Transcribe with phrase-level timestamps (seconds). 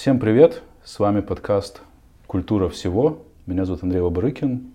[0.00, 0.62] Всем привет!
[0.82, 1.82] С вами подкаст
[2.26, 3.22] «Культура всего».
[3.44, 4.72] Меня зовут Андрей Лобарыкин.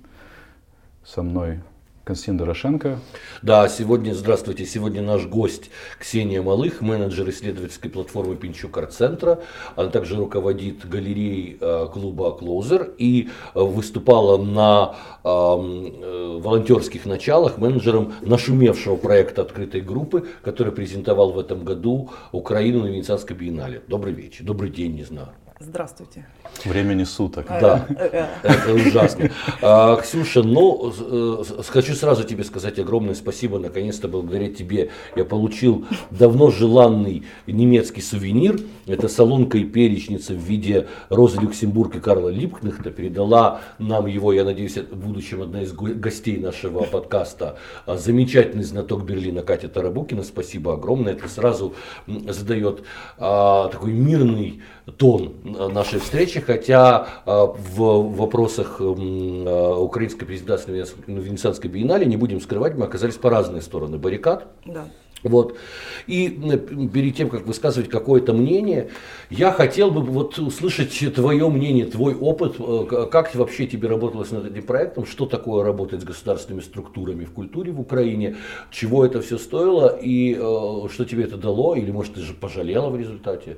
[1.04, 1.62] Со мной
[2.06, 3.00] Константин Дорошенко.
[3.42, 9.40] Да, сегодня, здравствуйте, сегодня наш гость Ксения Малых, менеджер исследовательской платформы Пинчук Арт-центра.
[9.76, 18.14] Она также руководит галереей э, клуба Клозер и э, выступала на э, волонтерских началах менеджером
[18.22, 23.82] нашумевшего проекта открытой группы, который презентовал в этом году Украину на Венецианской биеннале.
[23.88, 25.30] Добрый вечер, добрый день, не знаю.
[25.58, 26.26] Здравствуйте.
[26.66, 27.48] Времени суток.
[27.48, 27.88] Да,
[28.44, 29.32] это ужасно.
[29.62, 30.94] А, Ксюша, ну,
[31.70, 33.58] хочу сразу тебе сказать огромное спасибо.
[33.58, 38.60] Наконец-то благодаря тебе я получил давно желанный немецкий сувенир.
[38.86, 42.92] Это солонка и перечница в виде Розы Люксембург и Карла Липкнехта.
[42.92, 49.06] Передала нам его, я надеюсь, в будущем одна из гостей нашего подкаста, а, замечательный знаток
[49.06, 50.24] Берлина Катя Тарабукина.
[50.24, 51.14] Спасибо огромное.
[51.14, 51.76] Это сразу
[52.08, 52.84] задает
[53.18, 54.62] а, такой мирный
[54.98, 62.40] тон нашей встречи, хотя а, в вопросах а, украинской презентации на Венецианской биеннале, не будем
[62.40, 64.48] скрывать, мы оказались по разные стороны баррикад.
[64.66, 64.86] Да.
[65.24, 65.58] Вот.
[66.06, 66.30] И
[66.94, 68.92] перед тем, как высказывать какое-то мнение,
[69.32, 74.46] я хотел бы вот услышать твое мнение, твой опыт, э, как вообще тебе работалось над
[74.46, 78.36] этим проектом, что такое работать с государственными структурами в культуре в Украине,
[78.70, 82.90] чего это все стоило и э, что тебе это дало, или может ты же пожалела
[82.90, 83.58] в результате?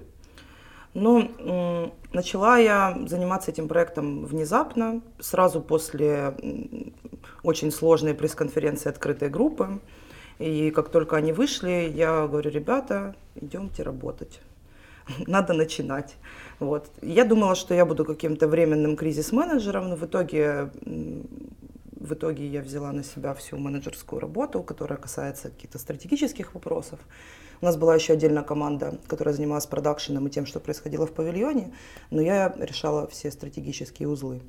[0.94, 6.36] Ну, начала я заниматься этим проектом внезапно, сразу после
[7.44, 9.80] очень сложной пресс-конференции открытой группы.
[10.40, 14.40] И как только они вышли, я говорю, ребята, идемте работать.
[15.28, 16.16] Надо начинать.
[16.60, 16.92] Вот.
[17.02, 20.72] Я думала, что я буду каким-то временным кризис-менеджером, но в итоге
[22.00, 27.00] в итоге я взяла на себя всю менеджерскую работу, которая касается каких-то стратегических вопросов.
[27.62, 31.74] У нас была еще отдельная команда, которая занималась продакшеном и тем, что происходило в павильоне,
[32.12, 34.42] но я решала все стратегические узлы.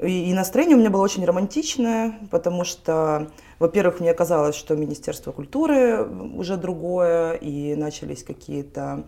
[0.00, 5.32] И, и настроение у меня было очень романтичное, потому что, во-первых, мне казалось, что Министерство
[5.32, 9.04] культуры уже другое, и начались какие-то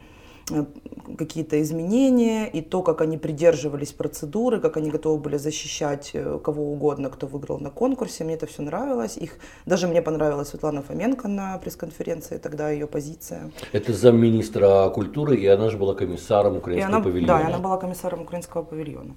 [1.19, 6.73] какие-то изменения, и то, как они придерживались процедуры, как они готовы были защищать э, кого
[6.73, 8.25] угодно, кто выиграл на конкурсе.
[8.25, 9.17] Мне это все нравилось.
[9.17, 13.51] Их, даже мне понравилась Светлана Фоменко на пресс-конференции, тогда ее позиция.
[13.73, 17.39] Это замминистра культуры, и она же была комиссаром украинского она, павильона.
[17.39, 19.15] Да, она была комиссаром украинского павильона.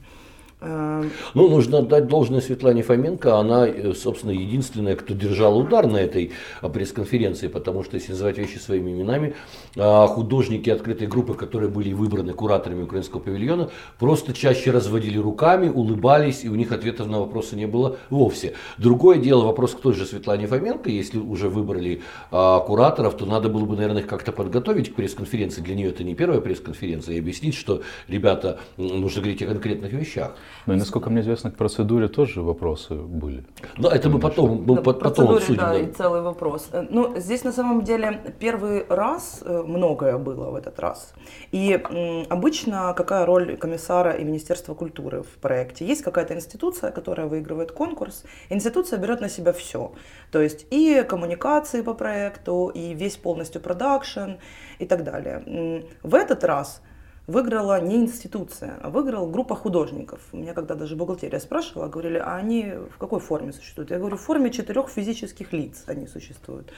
[0.59, 3.35] Эм, ну, нужно отдать должное Светлане Фоменко.
[3.35, 6.31] Она, э, собственно, единственная, кто держал удар на этой
[6.61, 9.35] а, пресс-конференции, потому что, если называть вещи своими именами,
[9.75, 13.69] художники открытой группы, которые были выбраны кураторами украинского павильона,
[13.99, 18.53] просто чаще разводили руками, улыбались, и у них ответов на вопросы не было вовсе.
[18.77, 22.01] Другое дело, вопрос к той же Светлане Фоменко, если уже выбрали
[22.31, 25.61] кураторов, то надо было бы, наверное, их как-то подготовить к пресс-конференции.
[25.61, 30.35] Для нее это не первая пресс-конференция, и объяснить, что, ребята, нужно говорить о конкретных вещах.
[30.65, 33.45] Ну и насколько мне известно, к процедуре тоже вопросы были.
[33.77, 35.59] Да, это мы потом, мы да, потом обсудим.
[35.59, 36.69] Да, да, и целый вопрос.
[36.71, 41.13] Э, ну, здесь на самом деле первый раз э, многое было в этот раз.
[41.51, 41.81] И
[42.29, 45.85] обычно какая роль комиссара и Министерства культуры в проекте?
[45.85, 48.23] Есть какая-то институция, которая выигрывает конкурс.
[48.49, 49.91] Институция берет на себя все.
[50.31, 54.31] То есть и коммуникации по проекту, и весь полностью продакшн
[54.79, 55.83] и так далее.
[56.03, 56.81] В этот раз
[57.27, 60.21] выиграла не институция, а выиграла группа художников.
[60.31, 63.91] Меня когда даже бухгалтерия спрашивала, говорили, а они в какой форме существуют?
[63.91, 66.71] Я говорю, в форме четырех физических лиц они существуют.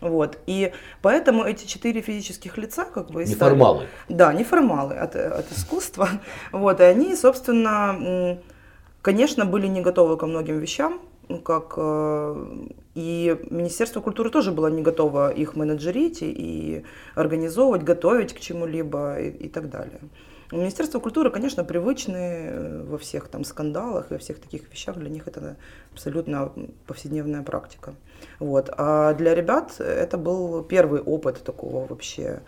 [0.00, 0.38] Вот.
[0.46, 3.24] И поэтому эти четыре физических лица как бы...
[3.24, 3.86] Неформалы.
[4.04, 6.08] Стали, да, неформалы от, от искусства.
[6.52, 6.80] Вот.
[6.80, 8.38] И они, собственно,
[9.00, 11.00] конечно, были не готовы ко многим вещам,
[11.44, 18.40] как э, и Министерство культуры тоже было не готово их менеджерить и организовывать, готовить к
[18.40, 20.00] чему-либо и, и так далее.
[20.52, 24.96] Министерство культуры, конечно, привычны э, во всех там скандалах и во всех таких вещах.
[24.96, 25.56] Для них это
[25.92, 26.52] абсолютно
[26.86, 27.94] повседневная практика.
[28.38, 28.70] Вот.
[28.76, 32.42] А для ребят это был первый опыт такого вообще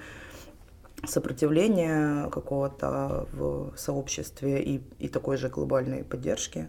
[1.04, 6.68] сопротивления какого-то в сообществе и, и такой же глобальной поддержки.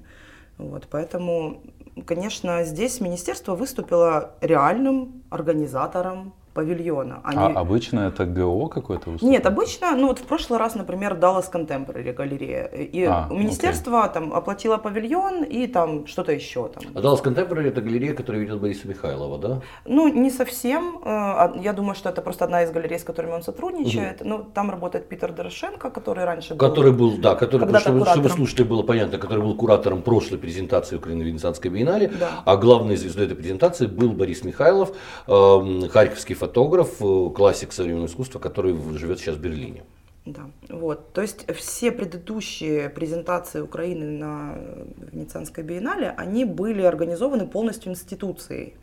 [0.58, 1.62] Вот, поэтому,
[2.06, 7.22] конечно, здесь министерство выступило реальным организатором павильона.
[7.24, 7.38] Они...
[7.38, 9.12] А обычно это ГО какое-то?
[9.22, 12.66] Нет, обычно, ну вот в прошлый раз, например, Dallas Contemporary галерея.
[12.66, 14.14] И а, министерство окей.
[14.14, 16.68] там оплатило павильон и там что-то еще.
[16.68, 16.84] Там.
[16.96, 19.62] А Dallas Contemporary это галерея, которую ведет Бориса Михайлова, да?
[19.86, 20.98] Ну, не совсем.
[20.98, 24.22] Э, а, я думаю, что это просто одна из галерей, с которыми он сотрудничает.
[24.22, 24.30] Угу.
[24.30, 26.70] Ну, там работает Питер Дорошенко, который раньше был...
[26.70, 31.70] Который был, да, который, чтобы, чтобы слушателям было понятно, который был куратором прошлой презентации Украино-Венецианской
[31.70, 32.12] биеннале.
[32.20, 32.30] Да.
[32.46, 34.90] А главной звездой этой презентации был Борис Михайлов,
[35.28, 36.47] э, харьковский фотограф,
[37.02, 39.84] э, классик современного искусства, который живет сейчас в Берлине.
[40.26, 41.14] Да, вот.
[41.14, 44.56] То есть все предыдущие презентации Украины на
[45.12, 48.74] Венецианской биеннале, они были организованы полностью институцией.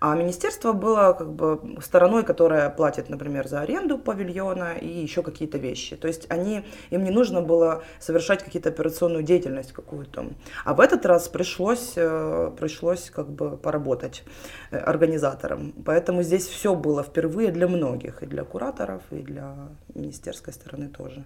[0.00, 5.58] А министерство было как бы стороной, которая платит, например, за аренду павильона и еще какие-то
[5.58, 5.94] вещи.
[5.94, 10.28] То есть они, им не нужно было совершать какие-то операционную деятельность какую-то.
[10.64, 14.24] А в этот раз пришлось, э, пришлось как бы поработать
[14.70, 15.74] э, организатором.
[15.84, 19.54] Поэтому здесь все было впервые для многих, и для кураторов, и для
[19.94, 21.24] министерской стороны тоже.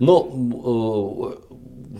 [0.00, 1.50] Но э,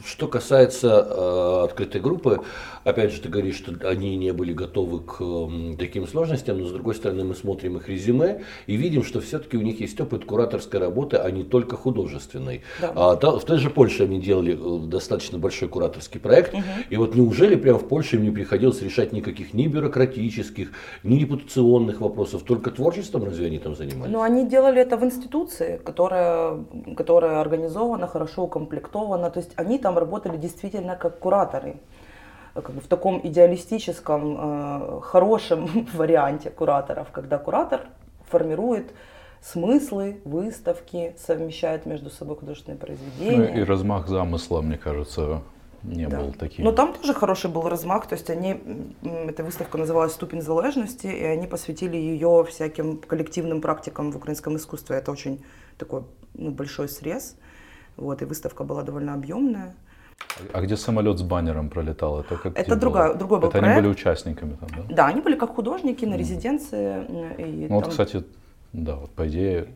[0.04, 2.40] что касается э, открытой группы,
[2.84, 6.72] опять же, ты говоришь, что они не были готовы к э, таким сложностям, но с
[6.72, 10.78] другой стороны мы смотрим их резюме и видим, что все-таки у них есть опыт кураторской
[10.80, 12.62] работы, а не только художественной.
[12.80, 12.92] Да.
[12.94, 16.62] А, та, в той же Польше они делали э, достаточно большой кураторский проект, угу.
[16.88, 22.00] и вот неужели прямо в Польше им не приходилось решать никаких ни бюрократических, ни репутационных
[22.00, 24.12] вопросов, только творчеством разве они там занимались?
[24.12, 26.64] Ну, они делали это в институции, которая,
[26.96, 29.30] которая организована организовано, хорошо укомплектовано.
[29.30, 31.74] То есть они там работали действительно как кураторы
[32.54, 37.80] как бы в таком идеалистическом, э, хорошем варианте кураторов, когда куратор
[38.28, 38.92] формирует
[39.40, 43.52] смыслы, выставки, совмещает между собой художественные произведения.
[43.54, 45.42] Ну, и размах замысла, мне кажется,
[45.84, 46.18] не да.
[46.18, 46.64] был таким.
[46.64, 48.60] Но там тоже хороший был размах, то есть они,
[49.02, 54.96] эта выставка называлась «Ступень залежности», и они посвятили ее всяким коллективным практикам в украинском искусстве.
[54.96, 55.38] Это очень
[55.78, 56.02] такой
[56.34, 57.36] ну, большой срез.
[58.00, 59.74] Вот, и выставка была довольно объемная.
[60.52, 62.20] А где самолет с баннером пролетал?
[62.20, 63.76] Это, как это другая, другой был Это проект.
[63.76, 64.94] они были участниками там, да?
[64.94, 67.04] Да, они были как художники на резиденции.
[67.38, 67.76] И ну там...
[67.76, 68.24] вот, кстати,
[68.72, 69.66] да, вот по идее...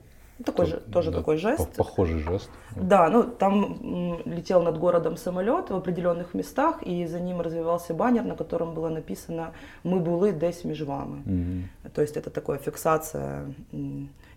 [0.44, 1.76] Такой то, же, тоже да, такой жест.
[1.76, 2.50] Похожий жест.
[2.74, 8.24] Да, ну там летел над городом самолет в определенных местах, и за ним развивался баннер,
[8.24, 9.52] на котором было написано
[9.84, 11.22] «Мы були десь між вами».
[11.26, 11.90] Угу.
[11.92, 13.44] То есть это такая фиксация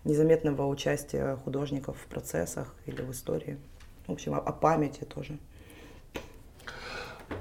[0.04, 3.56] незаметного участия художников в процессах или в истории.
[4.08, 5.38] В общем, о, о памяти тоже.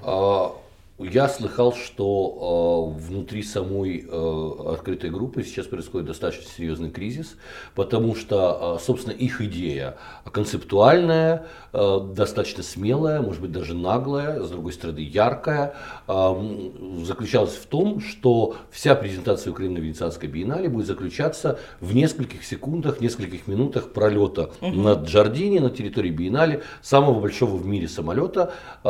[0.04, 0.54] А,
[1.00, 7.38] я слыхал, что э, внутри самой э, открытой группы сейчас происходит достаточно серьезный кризис,
[7.76, 9.98] потому что, э, собственно, их идея
[10.32, 15.76] концептуальная, э, достаточно смелая, может быть, даже наглая, с другой стороны, яркая,
[16.08, 16.62] э,
[17.04, 23.02] заключалась в том, что вся презентация Украины на Венецианской биеннале будет заключаться в нескольких секундах,
[23.02, 24.72] нескольких минутах пролета угу.
[24.72, 28.52] над Джардини, на территории биеннале, самого большого в мире самолета
[28.84, 28.90] э,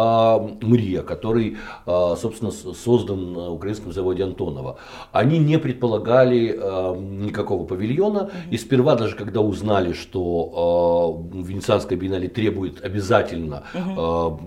[0.61, 4.77] Мрия, который э, собственно, создан на украинском заводе Антонова.
[5.11, 12.27] Они не предполагали а, никакого павильона, и сперва даже когда узнали, что а, Венецианская биеннале
[12.27, 13.63] требует обязательно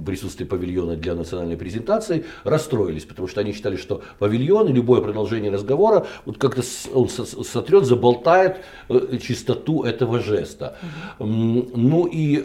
[0.05, 5.51] присутствия павильона для национальной презентации, расстроились, потому что они считали, что павильон и любое продолжение
[5.51, 6.63] разговора вот как-то
[6.95, 8.59] он сотрет, заболтает
[8.89, 10.77] э, чистоту этого жеста.
[11.19, 12.45] Ну и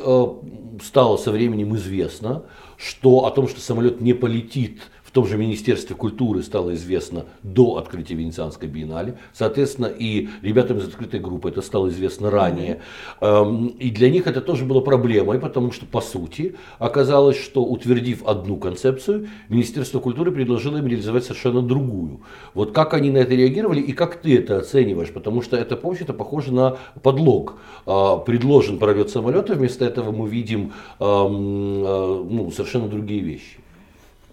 [0.81, 2.43] стало со временем известно,
[2.77, 4.81] что о том, что самолет не полетит
[5.15, 9.17] том же Министерстве культуры стало известно до открытия Венецианской биеннале.
[9.31, 12.81] Соответственно, и ребятам из открытой группы это стало известно ранее.
[13.21, 13.77] Mm-hmm.
[13.77, 18.57] И для них это тоже было проблемой, потому что, по сути, оказалось, что утвердив одну
[18.57, 22.19] концепцию, Министерство культуры предложило им реализовать совершенно другую.
[22.53, 25.13] Вот как они на это реагировали и как ты это оцениваешь?
[25.13, 27.55] Потому что это, в общем-то, похоже на подлог.
[27.85, 33.59] А, предложен пролет самолета, вместо этого мы видим а, ну, совершенно другие вещи.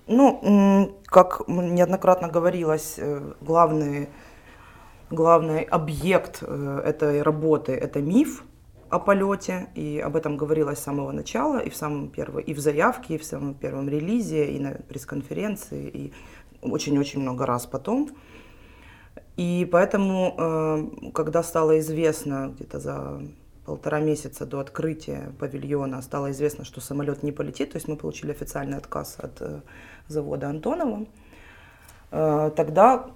[0.06, 4.08] Ну, как неоднократно говорилось, э, главный,
[5.10, 8.44] главный объект э, этой работы– это миф
[8.90, 12.58] о полете, и об этом говорилось с самого начала, и в самом первом, и в
[12.58, 16.12] заявке, и в самом первом релизе, и на пресс-конференции, и
[16.62, 18.10] очень-очень много раз потом.
[19.36, 23.22] И поэтому, э, когда стало известно где-то за
[23.64, 28.32] полтора месяца до открытия павильона стало известно, что самолет не полетит, то есть мы получили
[28.32, 29.64] официальный отказ от
[30.08, 31.06] завода Антонова.
[32.12, 33.10] Э, тогда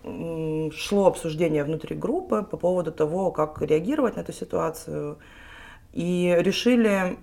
[0.72, 5.18] шло обсуждение внутри группы по поводу того, как реагировать на эту ситуацию.
[5.92, 7.18] И решили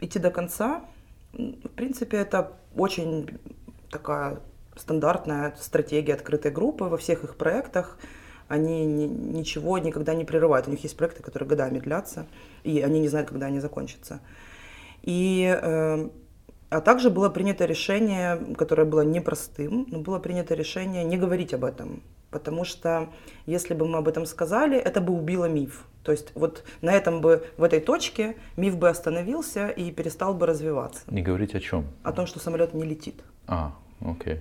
[0.00, 0.84] идти до конца.
[1.32, 3.38] В принципе, это очень
[3.90, 4.40] такая
[4.76, 7.98] стандартная стратегия открытой группы во всех их проектах.
[8.48, 10.66] Они ни, ничего никогда не прерывают.
[10.68, 12.26] У них есть проекты, которые годами длятся,
[12.64, 14.20] и они не знают, когда они закончатся.
[15.02, 16.08] И э,
[16.72, 21.64] а также было принято решение, которое было непростым, но было принято решение не говорить об
[21.64, 22.02] этом.
[22.30, 23.10] Потому что
[23.44, 25.84] если бы мы об этом сказали, это бы убило миф.
[26.02, 30.46] То есть вот на этом бы, в этой точке миф бы остановился и перестал бы
[30.46, 31.02] развиваться.
[31.08, 31.88] Не говорить о чем?
[32.04, 33.22] О том, что самолет не летит.
[33.46, 34.40] А, окей.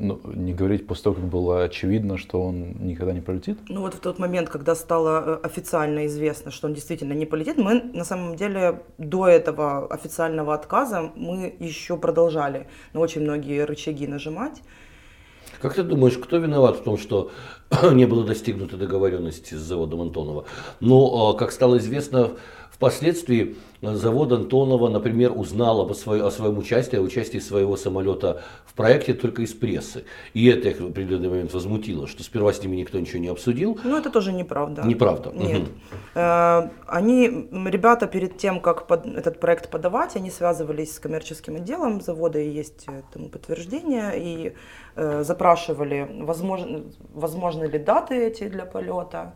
[0.00, 3.58] Ну, не говорить после того, как было очевидно, что он никогда не полетит?
[3.68, 7.56] Ну вот в тот момент, когда стало э, официально известно, что он действительно не полетит,
[7.58, 14.06] мы на самом деле до этого официального отказа мы еще продолжали на очень многие рычаги
[14.06, 14.62] нажимать.
[15.60, 17.30] Как ты думаешь, кто виноват в том, что
[17.92, 20.44] не было достигнуто договоренности с заводом Антонова?
[20.80, 22.32] Ну, как стало известно,
[22.80, 25.94] впоследствии завод Антонова, например, узнал об, о
[26.30, 30.04] своем участии, о участии своего самолета в проекте только из прессы.
[30.32, 33.78] И это их в определенный момент возмутило, что сперва с ними никто ничего не обсудил.
[33.84, 34.82] Ну, это тоже неправда.
[34.82, 35.30] Неправда.
[35.30, 35.62] Нет.
[35.62, 36.70] Угу.
[36.86, 42.38] Они, ребята, перед тем, как под, этот проект подавать, они связывались с коммерческим отделом завода,
[42.38, 44.52] и есть тому подтверждение, и
[44.96, 46.08] э, запрашивали,
[47.12, 49.34] возможно, возможны ли даты эти для полета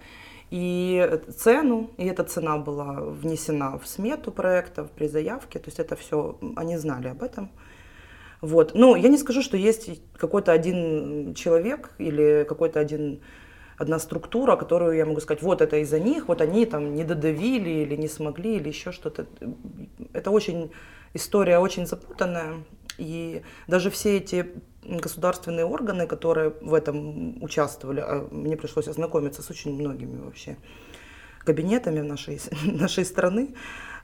[0.51, 5.97] и цену, и эта цена была внесена в смету проекта при заявке, то есть это
[5.97, 7.49] все, они знали об этом.
[8.41, 8.75] Вот.
[8.75, 13.21] Ну, я не скажу, что есть какой-то один человек или какой-то один
[13.79, 17.71] одна структура, которую я могу сказать, вот это из-за них, вот они там не додавили
[17.71, 19.27] или не смогли, или еще что-то.
[20.13, 20.71] Это очень
[21.15, 22.65] история очень запутанная,
[22.99, 24.47] и даже все эти
[24.87, 30.57] государственные органы, которые в этом участвовали, а мне пришлось ознакомиться с очень многими вообще
[31.45, 33.55] кабинетами нашей, нашей страны.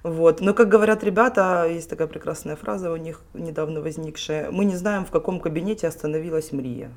[0.03, 0.41] Вот.
[0.41, 5.05] Но, как говорят ребята, есть такая прекрасная фраза у них недавно возникшая, мы не знаем,
[5.05, 6.91] в каком кабинете остановилась Мрия.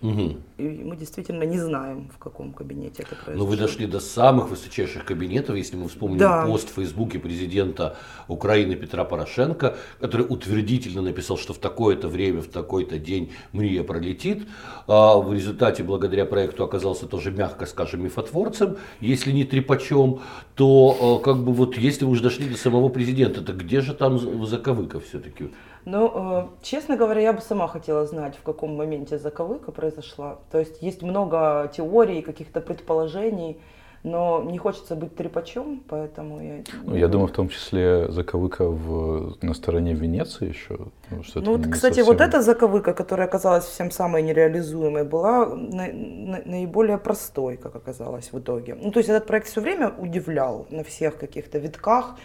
[0.00, 0.36] Угу.
[0.58, 3.44] И мы действительно не знаем, в каком кабинете это произошло.
[3.44, 6.46] Но вы дошли до самых высочайших кабинетов, если мы вспомним да.
[6.46, 7.96] пост в Фейсбуке президента
[8.28, 14.46] Украины Петра Порошенко, который утвердительно написал, что в такое-то время, в такой-то день Мрия пролетит.
[14.86, 20.20] А в результате, благодаря проекту, оказался тоже, мягко скажем, мифотворцем, если не трепачом,
[20.54, 23.94] то а, как бы вот если вы уже дошли до самого президента, то где же
[23.94, 25.50] там заковыка все-таки?
[25.90, 30.38] Ну, э, честно говоря, я бы сама хотела знать, в каком моменте заковыка произошла.
[30.52, 33.56] То есть есть много теорий, каких-то предположений,
[34.02, 36.62] но не хочется быть трепачом, поэтому я...
[36.84, 40.78] Ну, я думаю, в том числе заковыка в, на стороне Венеции еще.
[41.22, 42.04] Что ну вот, кстати, совсем...
[42.04, 48.30] вот эта заковыка, которая оказалась всем самой нереализуемой, была на, на, наиболее простой, как оказалось
[48.30, 48.74] в итоге.
[48.74, 52.16] Ну, то есть этот проект все время удивлял на всех каких-то витках,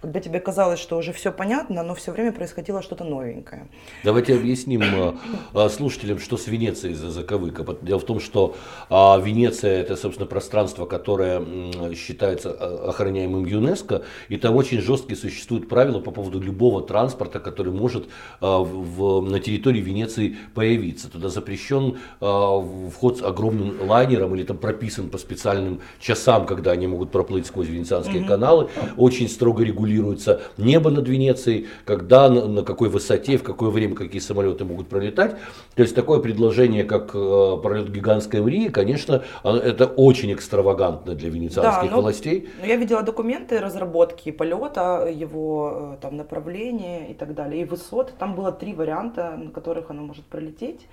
[0.00, 3.68] когда тебе казалось, что уже все понятно, но все время происходило что-то новенькое.
[4.02, 5.12] Давайте объясним э,
[5.54, 7.64] э, слушателям, что с Венецией за заковыка.
[7.82, 8.56] Дело в том, что
[8.88, 11.42] а, Венеция это, собственно, пространство, которое
[11.94, 17.72] считается э, охраняемым ЮНЕСКО, и там очень жесткие существуют правила по поводу любого транспорта, который
[17.72, 18.08] может
[18.40, 21.10] в, на территории Венеции появиться.
[21.10, 27.10] Туда запрещен вход с огромным лайнером или там прописан по специальным часам, когда они могут
[27.10, 28.28] проплыть сквозь венецианские угу.
[28.28, 28.68] каналы.
[28.96, 34.20] Очень строго регулируется регулируется небо над Венецией, когда, на, какой высоте, в какое время какие
[34.20, 35.36] самолеты могут пролетать.
[35.74, 41.90] То есть такое предложение, как э, пролет гигантской Мрии, конечно, это очень экстравагантно для венецианских
[41.90, 42.48] да, ну, властей.
[42.60, 48.12] Ну, я видела документы разработки полета, его э, там направления и так далее, и высот.
[48.18, 50.86] Там было три варианта, на которых оно может пролететь.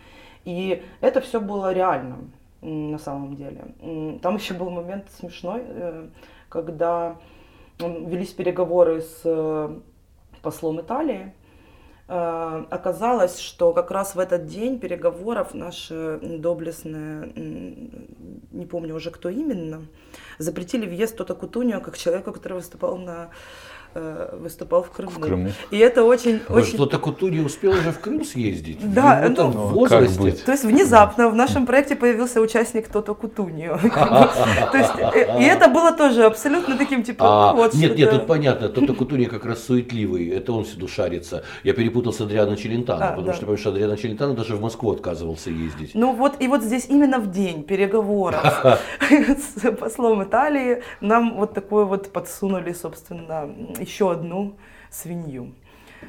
[0.45, 2.17] И это все было реально
[2.61, 3.65] на самом деле.
[4.21, 6.07] Там еще был момент смешной, э,
[6.49, 7.17] когда
[7.79, 9.79] велись переговоры с э,
[10.41, 11.33] послом Италии,
[12.07, 17.31] э, оказалось, что как раз в этот день переговоров наши доблестные,
[18.51, 19.85] не помню уже кто именно,
[20.39, 23.29] запретили въезд Тота Кутунио как человека, который выступал на
[23.99, 25.09] Э, выступал в Крыму.
[25.09, 25.49] В Крыму.
[25.71, 26.39] И это очень...
[26.49, 26.75] Вы очень...
[26.75, 28.77] что-то Куту не успел уже в Крым съездить?
[28.93, 30.33] Да, в ну, в возрасте.
[30.45, 33.77] То есть внезапно в нашем проекте появился участник Тото Кутуньо.
[34.71, 38.27] То есть, э, и это было тоже абсолютно таким, типа, а, вот Нет, нет, тут
[38.27, 41.43] понятно, Тото Кутуньо как раз суетливый, это он всюду шарится.
[41.63, 44.91] Я перепутал с Адриано Челентано, а, потому что, потому что Адриано Челентано даже в Москву
[44.91, 45.91] отказывался ездить.
[45.95, 48.63] Ну вот, и вот здесь именно в день переговоров
[49.09, 53.49] с послом Италии нам вот такое вот подсунули, собственно,
[53.87, 54.57] еще одну
[54.89, 55.53] свинью.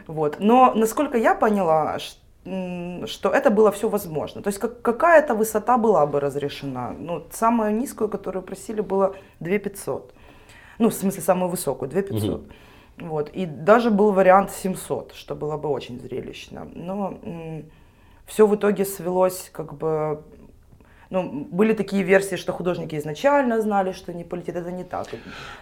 [0.07, 0.37] Вот.
[0.41, 4.43] Но насколько я поняла, что это было все возможно.
[4.43, 6.95] То есть как, какая-то высота была бы разрешена.
[6.99, 10.15] Ну, самую низкую, которую просили, было 2500.
[10.79, 12.31] Ну, в смысле, самую высокую, 2500.
[12.31, 12.47] Угу.
[13.09, 13.31] Вот.
[13.31, 16.69] И даже был вариант 700, что было бы очень зрелищно.
[16.75, 17.19] Но
[18.27, 20.23] все в итоге свелось как бы
[21.11, 24.57] ну, были такие версии, что художники изначально знали, что не полетит.
[24.57, 25.07] Это не так.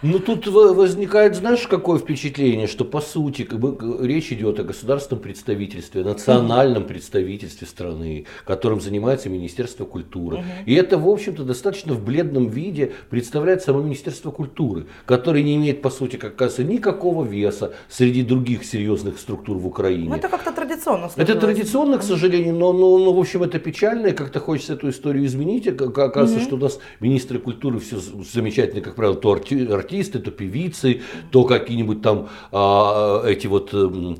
[0.01, 5.23] Ну, тут возникает, знаешь, какое впечатление, что по сути как бы, речь идет о государственном
[5.23, 10.37] представительстве, национальном mm представительстве страны, которым занимается Министерство культуры.
[10.37, 15.55] mm И это, в общем-то, достаточно в бледном виде представляет само Министерство культуры, которое не
[15.55, 20.09] имеет, по сути, как кажется, никакого веса среди других серьезных структур в Украине.
[20.09, 21.09] Ну, это как-то традиционно.
[21.09, 21.29] Сложилось.
[21.29, 24.89] Это традиционно, к сожалению, но, но, но, в общем, это печально, и как-то хочется эту
[24.89, 25.67] историю изменить изменить.
[25.67, 31.01] Оказывается, mm что у нас министры культуры все замечательные, как правило, то артисты, то певицы,
[31.31, 34.17] то какие-нибудь там а, эти вот эм,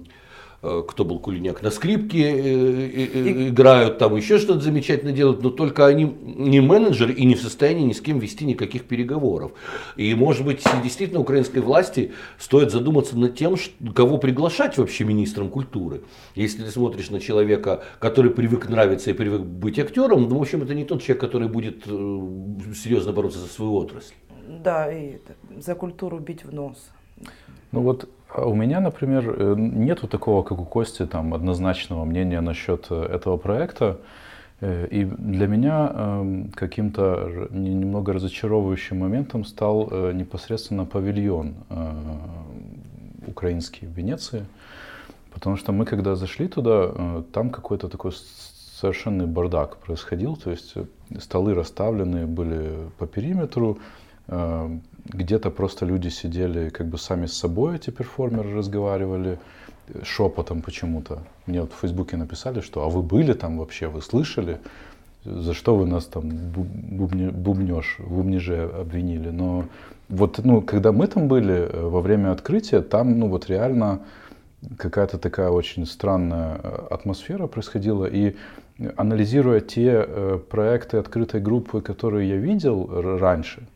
[0.87, 5.85] кто был Кулиняк, на скрипке э, э, играют, там еще что-то замечательно делают, но только
[5.85, 9.51] они не менеджеры и не в состоянии ни с кем вести никаких переговоров.
[9.95, 13.55] И может быть действительно украинской власти стоит задуматься над тем,
[13.95, 16.01] кого приглашать вообще министром культуры.
[16.35, 20.63] Если ты смотришь на человека, который привык нравиться и привык быть актером, ну, в общем,
[20.63, 24.13] это не тот человек, который будет серьезно бороться за свою отрасль.
[24.47, 25.17] Да, и
[25.57, 26.89] за культуру бить в нос.
[27.71, 32.87] Ну вот у меня, например, э, нету такого, как у Кости, там, однозначного мнения насчет
[32.89, 33.99] э, этого проекта.
[34.59, 41.55] Э, и для меня эм, каким-то немного разочаровывающим моментом стал непосредственно павильон
[43.27, 44.45] украинский в Венеции.
[45.33, 48.11] Потому что мы, когда зашли туда, там какой-то такой
[48.81, 50.35] совершенный бардак происходил.
[50.35, 50.73] То есть
[51.19, 53.77] столы расставлены были по периметру,
[55.09, 59.39] где-то просто люди сидели как бы сами с собой, эти перформеры разговаривали
[60.03, 61.19] шепотом почему-то.
[61.45, 63.87] Мне вот в Фейсбуке написали, что «А вы были там вообще?
[63.87, 64.59] Вы слышали?
[65.23, 69.65] За что вы нас там бубне, бубнеж, в бубнеже обвинили?» Но
[70.09, 73.99] вот, ну, когда мы там были э, во время открытия, там, ну, вот реально
[74.77, 78.05] какая-то такая очень странная э, атмосфера происходила.
[78.05, 78.35] И
[78.95, 83.67] анализируя те э, проекты открытой группы, которые я видел раньше,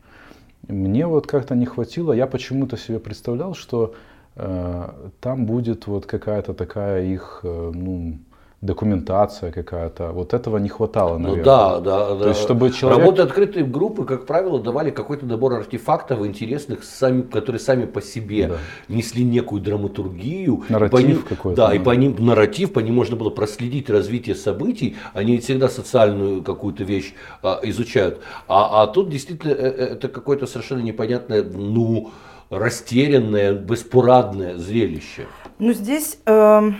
[0.68, 3.94] мне вот как-то не хватило, я почему-то себе представлял, что
[4.36, 4.88] э,
[5.20, 8.18] там будет вот какая-то такая их, э, ну,
[8.62, 10.12] документация какая-то.
[10.12, 11.38] Вот этого не хватало, наверное.
[11.38, 12.08] Ну да, да.
[12.10, 12.28] То да.
[12.28, 13.00] Есть, чтобы человек...
[13.00, 18.46] Работы открытой группы, как правило, давали какой-то набор артефактов интересных, сами, которые сами по себе
[18.46, 18.56] да.
[18.88, 20.62] несли некую драматургию.
[20.68, 21.56] Нарратив какой-то.
[21.56, 24.96] Да, да, и по ним нарратив, по ним можно было проследить развитие событий.
[25.12, 28.20] Они всегда социальную какую-то вещь а, изучают.
[28.46, 32.12] А, а тут действительно э, э, это какое-то совершенно непонятное, ну,
[32.48, 35.26] растерянное, беспорадное зрелище.
[35.58, 36.18] Ну, здесь...
[36.26, 36.70] Э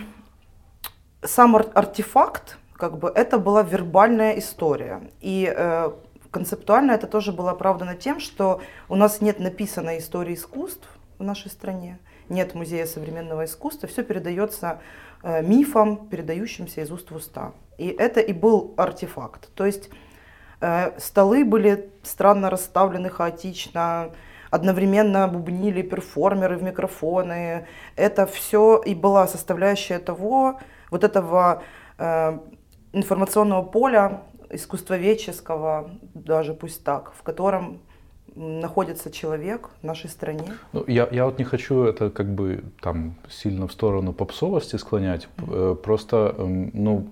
[1.25, 5.01] сам артефакт, как бы, это была вербальная история.
[5.21, 5.91] И э,
[6.31, 10.87] концептуально это тоже было оправдано тем, что у нас нет написанной истории искусств
[11.19, 14.81] в нашей стране, нет музея современного искусства, все передается
[15.21, 17.53] э, мифом, передающимся из уст в уста.
[17.77, 19.49] И это и был артефакт.
[19.55, 19.89] То есть
[20.61, 24.11] э, столы были странно расставлены, хаотично,
[24.49, 27.65] одновременно бубнили перформеры в микрофоны.
[27.95, 30.59] Это все и была составляющая того,
[30.93, 31.63] вот этого
[31.97, 32.39] э,
[32.93, 37.79] информационного поля искусствоведческого, даже пусть так, в котором
[38.35, 40.53] находится человек в нашей стране.
[40.71, 45.27] Ну, я, я вот не хочу это как бы там сильно в сторону попсовости склонять.
[45.37, 45.75] Mm-hmm.
[45.75, 47.07] Просто, эм, ну,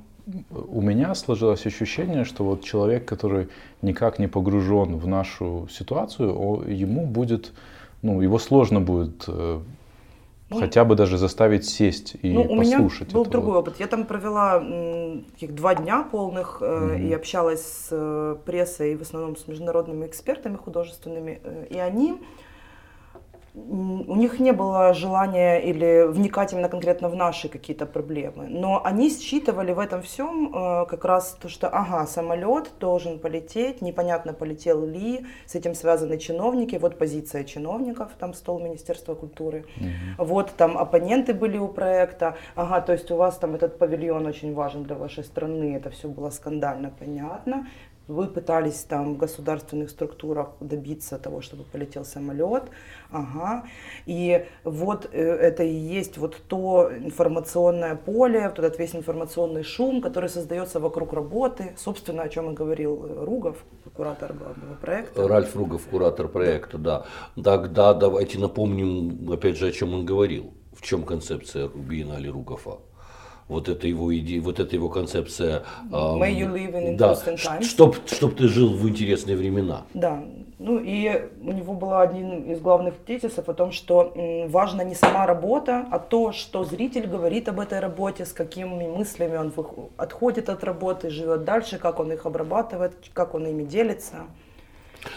[0.49, 3.47] у меня сложилось ощущение, что вот человек, который
[3.81, 6.29] никак не погружен в нашу ситуацию,
[6.67, 7.51] ему будет,
[8.03, 9.59] ну, его сложно будет э,
[10.51, 13.07] ну, Хотя бы даже заставить сесть и ну, послушать.
[13.07, 13.79] У меня был другой опыт.
[13.79, 14.59] Я там провела
[15.31, 17.07] таких два дня полных mm-hmm.
[17.07, 21.39] и общалась с э, прессой, в основном с международными экспертами художественными.
[21.41, 22.19] Э, и они
[23.53, 29.09] у них не было желания или вникать именно конкретно в наши какие-то проблемы, но они
[29.09, 34.85] считывали в этом всем э, как раз то, что ага, самолет должен полететь, непонятно полетел
[34.85, 40.25] ли, с этим связаны чиновники, вот позиция чиновников, там стол Министерства культуры, угу.
[40.25, 44.53] вот там оппоненты были у проекта, ага, то есть у вас там этот павильон очень
[44.53, 47.67] важен для вашей страны, это все было скандально понятно,
[48.11, 52.63] вы пытались там в государственных структурах добиться того, чтобы полетел самолет,
[53.09, 53.63] ага,
[54.05, 60.01] и вот э, это и есть вот то информационное поле, вот этот весь информационный шум,
[60.01, 63.63] который создается вокруг работы, собственно, о чем и говорил э, Ругов,
[63.95, 64.33] куратор
[64.81, 65.27] проекта.
[65.27, 67.05] Ральф Ругов, куратор проекта, да.
[67.41, 72.79] Тогда давайте напомним, опять же, о чем он говорил, в чем концепция Биеннале Ругова.
[73.51, 75.63] Вот это его идея, вот эта его концепция.
[75.91, 77.63] May you live in да, times.
[77.63, 79.83] Чтоб, чтоб ты жил в интересные времена.
[79.93, 80.23] Да,
[80.57, 84.13] ну и у него был один из главных тезисов о том, что
[84.47, 89.37] важно не сама работа, а то, что зритель говорит об этой работе, с какими мыслями
[89.37, 89.51] он
[89.97, 94.27] отходит от работы, живет дальше, как он их обрабатывает, как он ими делится.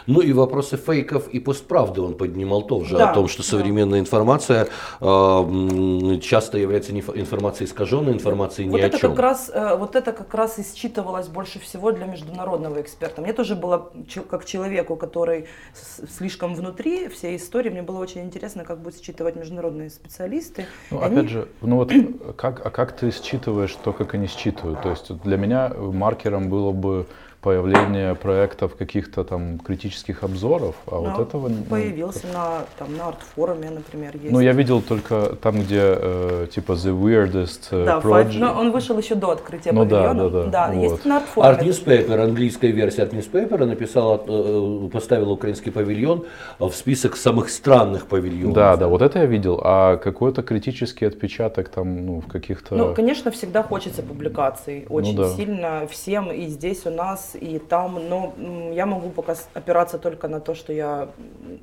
[0.07, 4.01] Ну и вопросы фейков и постправды он поднимал тоже, да, о том, что современная да.
[4.01, 4.69] информация
[5.01, 9.11] э, часто является информацией искаженной, информацией вот ни это о чем.
[9.11, 13.23] Как раз, э, вот это как раз и считывалось больше всего для международного эксперта.
[13.23, 13.91] Мне тоже было,
[14.31, 19.91] как человеку, который слишком внутри всей истории, мне было очень интересно, как будут считывать международные
[19.91, 20.67] специалисты.
[20.91, 21.29] Ну, опять они...
[21.29, 21.93] же, ну вот
[22.37, 24.83] как, а как ты считываешь то, как они считывают?
[24.83, 27.07] То есть для меня маркером было бы
[27.45, 33.71] появление проектов каких-то там критических обзоров, а вот этого появился ну, на там на арт-форуме,
[33.71, 34.33] например, есть.
[34.33, 38.39] Ну я видел только там, где э, типа the weirdest э, да, project.
[38.39, 40.15] Но он вышел еще до открытия ну, павильона.
[40.15, 40.51] Да, да, да.
[40.69, 40.93] да вот.
[40.93, 41.55] есть на арт-форуме.
[41.55, 46.25] Art Newspaper, английская версия Art Newspaper написала, э, поставила украинский павильон
[46.59, 48.55] в список самых странных павильонов.
[48.55, 49.61] Да, да, вот это я видел.
[49.63, 52.75] А какой-то критический отпечаток там, ну в каких-то.
[52.75, 55.29] Ну, конечно, всегда хочется публикаций ну очень ну, да.
[55.29, 58.35] сильно всем и здесь у нас и там, но
[58.73, 61.11] я могу пока опираться только на то, что я,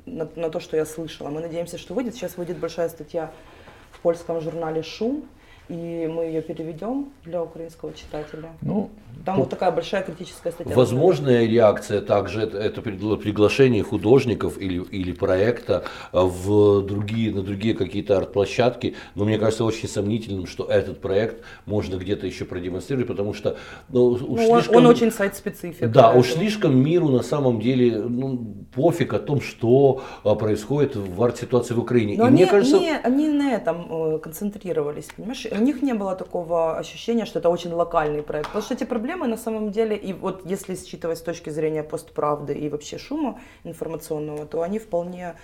[0.06, 1.28] на, на то, что я слышала.
[1.28, 2.14] Мы надеемся, что выйдет.
[2.14, 3.30] Сейчас выйдет большая статья
[3.90, 5.24] в польском журнале «Шум»,
[5.72, 8.50] и мы ее переведем для украинского читателя.
[8.60, 8.90] Ну,
[9.24, 10.74] там вот такая большая критическая статья.
[10.74, 18.18] Возможная реакция также это, это приглашение художников или, или проекта в другие, на другие какие-то
[18.18, 18.96] арт-площадки.
[19.14, 23.56] Но мне кажется очень сомнительным, что этот проект можно где-то еще продемонстрировать, потому что
[23.88, 25.90] ну, уж ну, слишком, он очень сайт-специфик.
[25.90, 26.20] Да, поэтому.
[26.20, 31.72] уж слишком миру на самом деле ну, пофиг о том, что а, происходит в арт-ситуации
[31.72, 32.16] в Украине.
[32.18, 32.76] Но И они, мне кажется...
[32.76, 35.46] они, они на этом э, концентрировались, понимаешь?
[35.62, 38.48] Них не было такого ощущения, что это очень локальный проект.
[38.48, 42.54] Потому что эти проблемы на самом деле, и вот если считывать с точки зрения постправды
[42.54, 45.34] и вообще шума информационного, то они вполне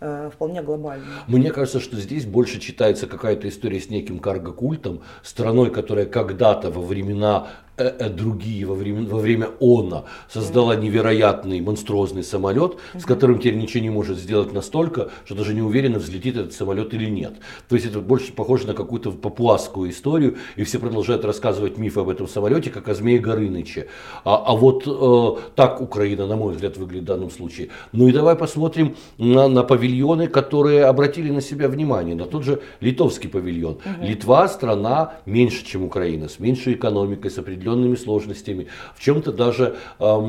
[0.00, 1.08] э, вполне глобальные.
[1.26, 6.82] Мне кажется, что здесь больше читается какая-то история с неким карго-культом, страной, которая когда-то во
[6.82, 13.82] времена другие во время, во время ОНА создала невероятный монструозный самолет, с которым теперь ничего
[13.82, 17.34] не может сделать настолько, что даже не уверенно, взлетит этот самолет или нет.
[17.68, 22.08] То есть это больше похоже на какую-то папуасскую историю, и все продолжают рассказывать мифы об
[22.08, 23.88] этом самолете, как о Змее Горыныче.
[24.24, 27.68] А, а вот э, так Украина, на мой взгляд, выглядит в данном случае.
[27.92, 32.62] Ну и давай посмотрим на, на павильоны, которые обратили на себя внимание, на тот же
[32.80, 33.74] литовский павильон.
[33.74, 34.06] Угу.
[34.06, 39.76] Литва страна меньше, чем Украина, с меньшей экономикой, с определенной определенными сложностями, в чем-то даже
[39.98, 40.20] э,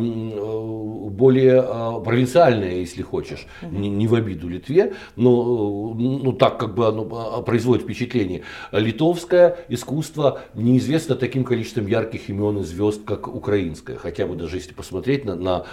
[1.10, 6.88] более э, провинциальное, если хочешь, не, не в обиду Литве, но ну, так как бы
[6.88, 8.42] оно а, производит впечатление.
[8.72, 14.74] Литовское искусство неизвестно таким количеством ярких имен и звезд, как украинское, хотя бы даже если
[14.74, 15.66] посмотреть на, на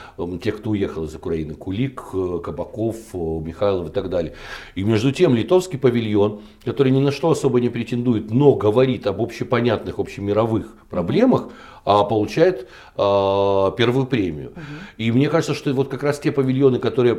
[0.42, 4.34] тех, кто уехал из Украины, Кулик, э, Кабаков, э, Михайлов и так далее.
[4.74, 9.20] И между тем литовский павильон, который ни на что особо не претендует, но говорит об
[9.20, 11.50] общепонятных, общемировых проблемах, а
[11.84, 14.50] получает а, первую премию.
[14.50, 14.62] Угу.
[14.98, 17.18] И мне кажется, что вот как раз те павильоны, которые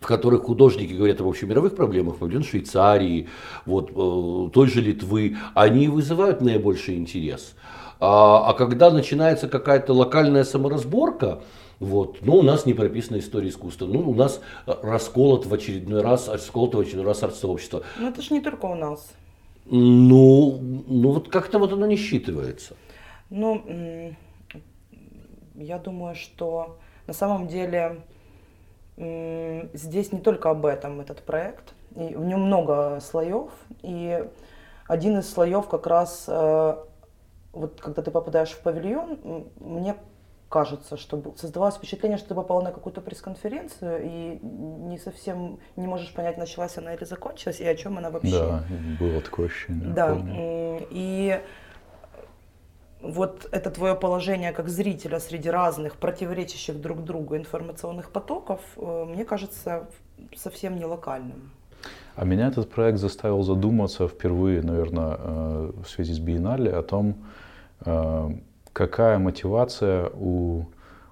[0.00, 3.28] в которых художники говорят об общемировых проблемах, павильон Швейцарии,
[3.66, 7.54] вот, э, той же Литвы, они вызывают наибольший интерес.
[8.00, 11.40] А, а когда начинается какая-то локальная саморазборка,
[11.80, 12.18] вот.
[12.20, 13.86] Но у нас не прописана история искусства.
[13.86, 17.82] Ну, у нас расколот в очередной раз, расколото в очередной раз арт-сообщество.
[17.98, 19.12] Ну, это же не только у нас.
[19.64, 22.74] Ну, ну вот как-то вот оно не считывается.
[23.30, 24.14] Ну,
[25.54, 28.02] я думаю, что на самом деле
[29.72, 31.74] здесь не только об этом этот проект.
[31.96, 33.50] И в нем много слоев.
[33.82, 34.24] И
[34.86, 36.76] один из слоев как раз, э,
[37.52, 39.96] вот когда ты попадаешь в павильон, мне
[40.48, 46.12] кажется, что создавалось впечатление, что ты попал на какую-то пресс-конференцию и не совсем не можешь
[46.12, 48.30] понять, началась она или закончилась, и о чем она вообще.
[48.30, 48.64] Да,
[48.98, 49.94] было такое ощущение.
[49.94, 50.86] Да, помню.
[50.90, 51.40] и
[53.02, 59.24] вот это твое положение как зрителя среди разных противоречащих друг другу информационных потоков, э, мне
[59.24, 59.88] кажется
[60.36, 61.50] совсем не локальным.
[62.16, 67.14] А меня этот проект заставил задуматься впервые, наверное, э, в связи с биеннале о том,
[67.86, 68.30] э,
[68.72, 70.66] какая мотивация у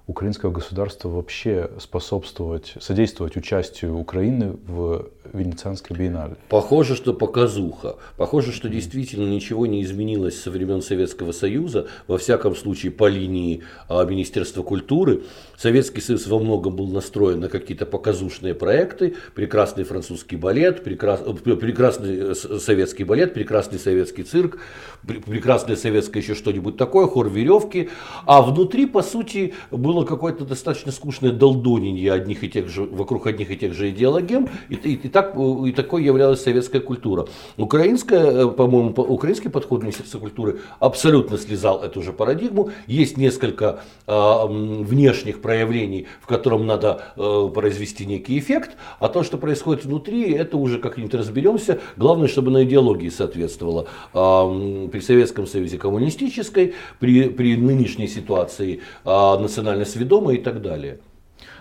[0.05, 6.35] украинского государства вообще способствовать, содействовать участию Украины в Венецианской биеннале.
[6.49, 7.97] Похоже, что показуха.
[8.17, 13.63] Похоже, что действительно ничего не изменилось со времен Советского Союза, во всяком случае по линии
[13.87, 15.23] а, Министерства культуры.
[15.57, 19.15] Советский Союз во многом был настроен на какие-то показушные проекты.
[19.35, 24.59] Прекрасный французский балет, прекрас, э, прекрасный э, советский балет, прекрасный советский цирк,
[25.05, 27.89] прекрасное советское еще что-нибудь такое, хор веревки.
[28.25, 33.51] А внутри, по сути, было какое-то достаточно скучное долдонение одних и тех же, вокруг одних
[33.51, 34.49] и тех же идеологем.
[34.69, 37.27] И, и, и, так, и такой являлась советская культура.
[37.57, 42.71] Украинская, э, по-моему, украинский подход Министерства культуры абсолютно слезал эту же парадигму.
[42.87, 49.37] Есть несколько э, внешних проявлений, в котором надо э, произвести некий эффект, а то, что
[49.37, 51.79] происходит внутри, это уже как-нибудь разберемся.
[51.97, 53.87] Главное, чтобы на идеологии соответствовало.
[54.13, 60.99] Э, при Советском Союзе коммунистической, при, при нынешней ситуации э, национально сведомой и так далее.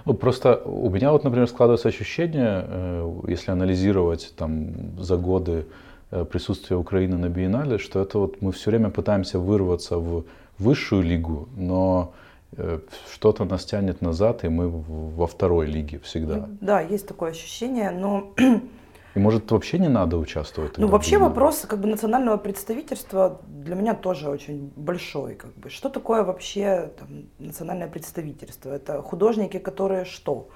[0.05, 5.67] Ну, просто у меня вот, например, складывается ощущение, э, если анализировать там за годы
[6.11, 10.25] э, присутствия Украины на биеннале, что это вот мы все время пытаемся вырваться в
[10.59, 12.13] высшую лигу, но
[12.57, 12.79] Э,
[13.13, 16.49] что-то нас тянет назад, и мы во второй лиге всегда.
[16.61, 18.33] Да, есть такое ощущение, но...
[19.19, 20.79] И может вообще не надо участвовать?
[20.79, 25.35] Ну вообще вопрос как бы национального представительства для меня тоже очень большой.
[25.35, 25.71] Как бы.
[25.71, 27.09] Что такое вообще там,
[27.41, 28.71] национальное представительство?
[28.71, 30.49] Это художники, которые что?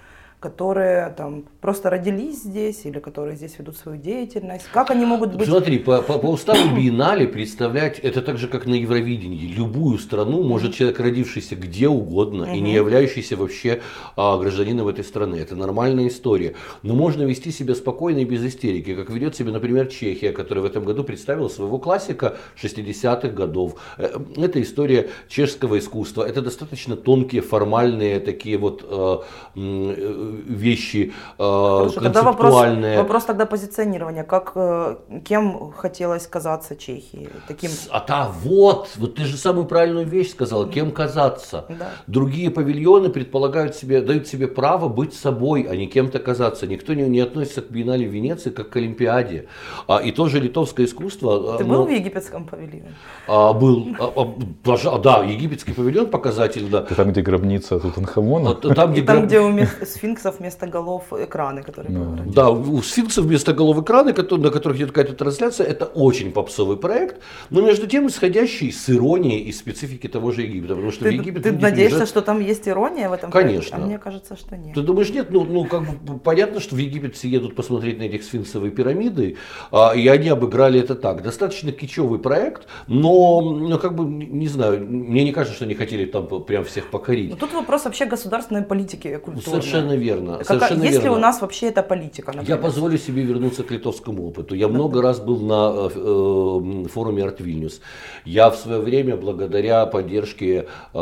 [0.42, 4.66] Которые там просто родились здесь или которые здесь ведут свою деятельность?
[4.72, 5.48] Как они могут быть...
[5.48, 9.46] Смотри, по, по, по уставу биеннале представлять, это так же, как на Евровидении.
[9.46, 13.80] Любую страну может человек, родившийся где угодно и не являющийся вообще
[14.16, 15.36] а, гражданином этой страны.
[15.36, 16.54] Это нормальная история.
[16.82, 20.66] Но можно вести себя спокойно и без истерики, как ведет себя, например, Чехия, которая в
[20.66, 23.76] этом году представила своего классика 60-х годов.
[23.96, 26.24] Э, это история чешского искусства.
[26.24, 29.16] Это достаточно тонкие, формальные такие вот э,
[29.54, 32.02] э, вещи э, концептуальные.
[32.02, 34.24] Тогда вопрос, вопрос тогда позиционирования.
[34.24, 37.28] Как, э, кем хотелось казаться Чехии?
[37.48, 37.70] Таким...
[37.90, 41.66] А да, вот, вот ты же самую правильную вещь сказала, кем казаться.
[41.68, 41.90] Да.
[42.06, 46.66] Другие павильоны предполагают себе, дают себе право быть собой, а не кем-то казаться.
[46.66, 49.46] Никто не, не относится к биеннале в Венеции как к Олимпиаде.
[49.86, 51.54] А, и тоже литовское искусство.
[51.54, 52.94] А, ты был в египетском павильоне?
[53.28, 53.88] А, был.
[53.98, 56.82] А, а, да, египетский павильон показатель, да.
[56.82, 58.54] Там, где гробница Тутанхамона?
[58.54, 59.52] Там, где, там, где у
[59.84, 64.76] сфинкс сфинксов вместо голов экраны, которые ну, Да, у сфинксов вместо голов экраны, на которых
[64.76, 70.08] идет какая-то трансляция, это очень попсовый проект, но между тем исходящий с иронией и специфики
[70.08, 70.74] того же Египта.
[70.74, 72.08] Потому что ты, в Египет ты надеешься, приезжают...
[72.08, 73.70] что там есть ирония в этом Конечно.
[73.70, 73.74] Проекте?
[73.74, 74.74] А мне кажется, что нет.
[74.74, 75.30] Ты думаешь, нет?
[75.30, 79.36] Ну, ну как бы понятно, что в Египет все едут посмотреть на этих сфинксовые пирамиды,
[79.70, 81.22] а, и они обыграли это так.
[81.22, 86.04] Достаточно кичевый проект, но, ну, как бы, не знаю, мне не кажется, что они хотели
[86.04, 87.30] там прям всех покорить.
[87.30, 89.62] Но тут вопрос вообще государственной политики культуры.
[89.62, 90.11] Совершенно верно.
[90.16, 92.32] Как, совершенно есть ли у нас вообще эта политика?
[92.32, 92.56] Например?
[92.56, 94.54] Я позволю себе вернуться к литовскому опыту.
[94.54, 97.80] Я много раз был на э, форуме Арт Вильнюс.
[98.24, 100.98] Я в свое время, благодаря поддержке э,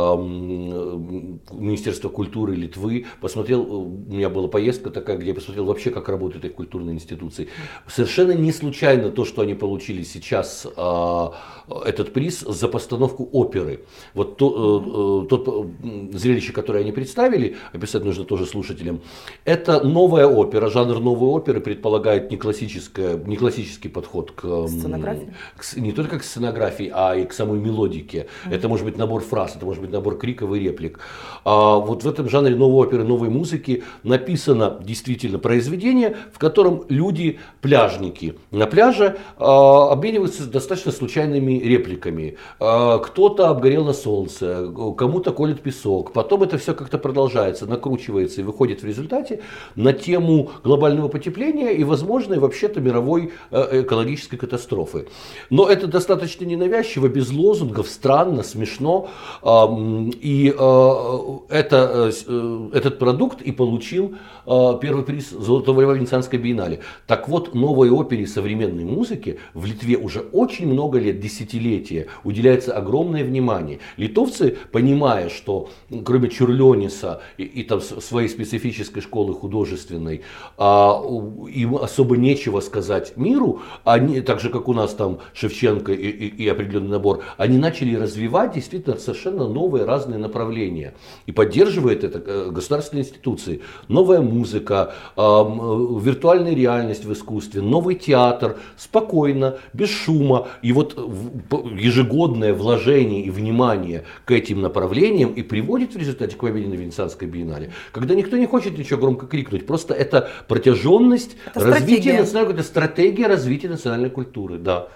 [1.53, 6.45] Министерства культуры Литвы, посмотрел, у меня была поездка такая, где я посмотрел вообще, как работают
[6.45, 7.49] их культурные институции.
[7.87, 11.29] Совершенно не случайно то, что они получили сейчас, э,
[11.85, 13.85] этот приз за постановку оперы.
[14.15, 15.67] Вот то, э, тот
[16.13, 19.01] зрелище, которое они представили, описать нужно тоже слушателям,
[19.45, 25.93] это новая опера, жанр новой оперы предполагает не, классическое, не классический подход к, к не
[25.93, 28.27] только к сценографии, а и к самой мелодике.
[28.47, 28.55] Mm-hmm.
[28.55, 31.01] Это может быть набор фраз, это может быть набор криков и реплик.
[31.45, 37.39] А вот в этом жанре новой оперы, новой музыки написано действительно произведение, в котором люди,
[37.61, 42.37] пляжники на пляже, а, обмениваются достаточно случайными репликами.
[42.59, 46.13] А, кто-то обгорел на солнце, кому-то колет песок.
[46.13, 49.41] Потом это все как-то продолжается, накручивается и выходит в результате
[49.77, 55.07] на тему глобального потепления и возможной вообще-то мировой э, экологической катастрофы.
[55.51, 59.09] Но это достаточно ненавязчиво, без лозунгов, странно, смешно.
[59.43, 66.81] И э, это, э, этот продукт и получил первый приз Золотого льва Венецианской биеннале.
[67.07, 71.21] Так вот, новой опере современной музыки в Литве уже очень много лет,
[71.51, 73.81] десятилетия, уделяется огромное внимание.
[73.97, 75.71] Литовцы, понимая, что
[76.05, 80.23] кроме Чурлениса и, и там своей специфической школы художественной,
[80.57, 81.03] а,
[81.53, 86.45] им особо нечего сказать миру, они, так же как у нас там Шевченко и, и,
[86.45, 90.95] и определенный набор, они начали развивать действительно совершенно новые разные направления.
[91.27, 93.63] И поддерживает это э, государственные институции.
[93.89, 100.49] Новая музыка, э, виртуальная реальность в искусстве, новый театр, спокойно, без шума.
[100.63, 100.97] И вот
[101.75, 107.29] ежегодное вложение и внимание к этим направлениям и приводит в результате к победе на Венецианской
[107.29, 107.73] биеннале.
[107.93, 112.21] Когда никто не хочет ничего громко крикнуть, просто это протяженность Это развития стратегия.
[112.21, 114.89] национальной культуры, стратегия развития национальной культуры, да.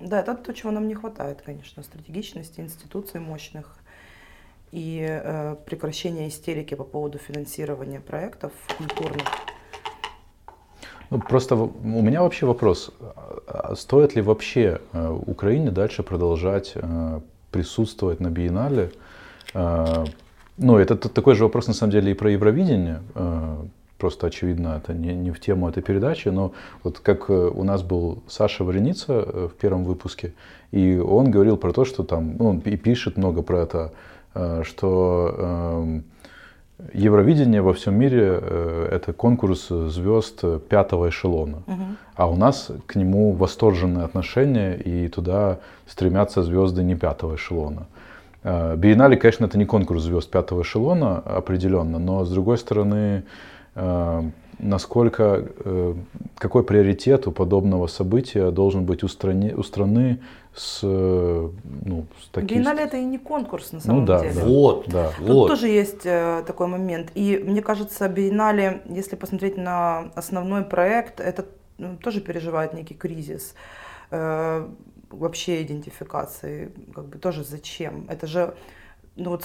[0.00, 3.76] Да, это то, чего нам не хватает, конечно, стратегичности, институций мощных
[4.70, 9.26] и э, прекращения истерики по поводу финансирования проектов культурных.
[11.10, 11.70] Ну, просто у
[12.02, 12.90] меня вообще вопрос.
[13.46, 18.92] А Стоит ли вообще э, Украине дальше продолжать э, присутствовать на биеннале?
[19.54, 20.04] Э,
[20.58, 23.00] Ну, это такой же вопрос на самом деле и про Евровидение.
[23.96, 26.52] Просто очевидно, это не, не в тему этой передачи, но
[26.84, 30.32] вот как у нас был Саша Вареница в первом выпуске,
[30.72, 33.92] и он говорил про то, что там, ну, он и пишет много про это,
[34.64, 36.04] что эм,
[36.92, 41.62] Евровидение во всем мире э, это конкурс звезд пятого эшелона.
[42.14, 47.88] А у нас к нему восторженное отношение, и туда стремятся звезды не пятого эшелона.
[48.44, 53.24] Э, Биеннале, конечно, это не конкурс звезд пятого эшелона определенно, но с другой стороны,
[53.74, 54.22] э,
[54.60, 55.44] насколько,
[56.36, 60.20] какой приоритет у подобного события должен быть у страны, у страны
[60.58, 61.48] с, э,
[61.84, 62.48] ну, с таким...
[62.48, 64.34] Биеннале это и не конкурс на самом Ну да, деле.
[64.34, 64.44] да.
[64.44, 65.10] Вот, Да.
[65.18, 65.48] Тут вот.
[65.48, 67.10] тоже есть э, такой момент.
[67.14, 71.46] И мне кажется, Биеннале, если посмотреть на основной проект, это
[71.78, 73.54] ну, тоже переживает некий кризис
[74.10, 74.68] э,
[75.10, 76.72] вообще идентификации.
[76.94, 78.06] Как бы тоже зачем?
[78.08, 78.54] Это же
[79.16, 79.44] ну, вот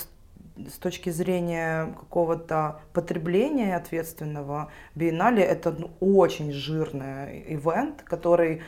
[0.67, 8.61] с- точки зрения какого-то потребления ответственного, Биеннале это ну, очень жирный ивент, который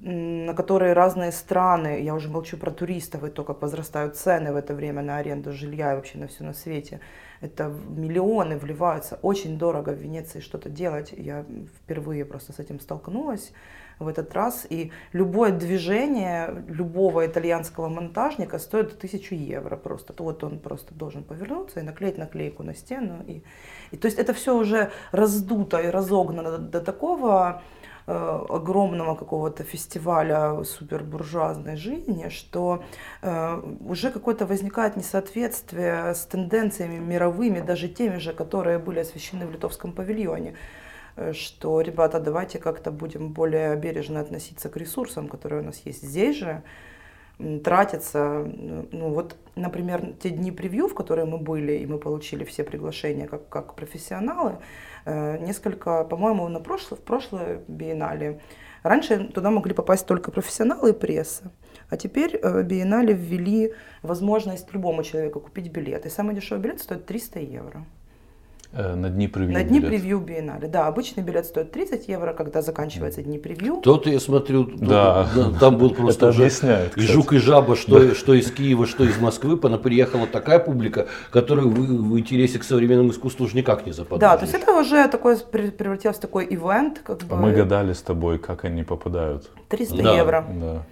[0.00, 4.56] на которые разные страны, я уже молчу про туристов и то, как возрастают цены в
[4.56, 7.00] это время на аренду жилья и вообще на все на свете.
[7.40, 9.18] Это миллионы вливаются.
[9.22, 11.14] Очень дорого в Венеции что-то делать.
[11.16, 11.44] Я
[11.76, 13.52] впервые просто с этим столкнулась
[13.98, 14.66] в этот раз.
[14.68, 20.12] И любое движение любого итальянского монтажника стоит тысячу евро просто.
[20.12, 23.22] То Вот он просто должен повернуться и наклеить наклейку на стену.
[23.26, 23.42] И,
[23.90, 27.62] и то есть это все уже раздуто и разогнано до, до такого
[28.06, 32.84] огромного какого-то фестиваля супербуржуазной жизни, что
[33.22, 39.52] э, уже какое-то возникает несоответствие с тенденциями мировыми, даже теми же, которые были освещены в
[39.52, 40.54] литовском павильоне
[41.16, 46.02] э, что, ребята, давайте как-то будем более бережно относиться к ресурсам, которые у нас есть
[46.02, 46.62] здесь же,
[47.38, 48.44] тратиться.
[48.46, 52.64] Ну, Ну вот, например, те дни превью, в которые мы были, и мы получили все
[52.64, 54.58] приглашения как, как профессионалы,
[55.04, 58.40] э, несколько, по-моему, на прошлое, в прошлое биеннале,
[58.82, 61.50] раньше туда могли попасть только профессионалы и пресса.
[61.90, 66.06] А теперь э, биеннале ввели возможность любому человеку купить билет.
[66.06, 67.84] И самый дешевый билет стоит 300 евро.
[68.76, 69.52] Э, На дни превью.
[69.54, 69.90] На дни билет.
[69.90, 70.66] превью биеннале.
[70.66, 73.76] Да, обычный билет стоит 30 евро, когда заканчиваются дни превью.
[73.82, 75.28] Тот, я смотрю, Да.
[75.60, 76.48] там был просто уже
[76.96, 79.56] и жук, и жаба, что, что из Киева, что из Москвы.
[79.56, 84.20] Пона- Приехала такая публика, которая в, в интересе к современному искусству уж никак не западает.
[84.20, 87.52] Да, то есть это уже такой пре- превратилось в такой ивент, как бы А мы
[87.52, 89.50] гадали с тобой, как они попадают.
[89.68, 90.16] 300 Да.
[90.16, 90.44] евро.
[90.60, 90.82] Да.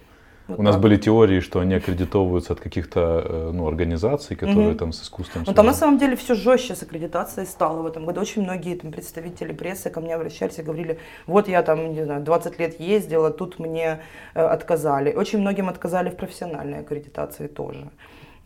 [0.49, 0.83] Вот У нас так.
[0.83, 4.79] были теории, что они аккредитовываются от каких-то э, ну, организаций, которые Мгм.
[4.79, 5.45] там с искусством.
[5.47, 8.21] Но там на самом деле все жестче с аккредитацией стало в этом году.
[8.21, 12.23] Очень многие там, представители прессы ко мне обращались и говорили, вот я там, не знаю,
[12.23, 14.01] 20 лет ездила, тут мне
[14.35, 15.13] э, отказали.
[15.15, 17.89] Очень многим отказали в профессиональной аккредитации тоже.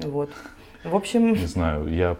[0.00, 0.28] Вот.
[0.84, 2.16] В общем, Не знаю, я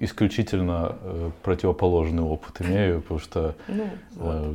[0.00, 3.84] исключительно э, противоположный опыт имею, потому что ну,
[4.16, 4.34] вот.
[4.34, 4.52] э,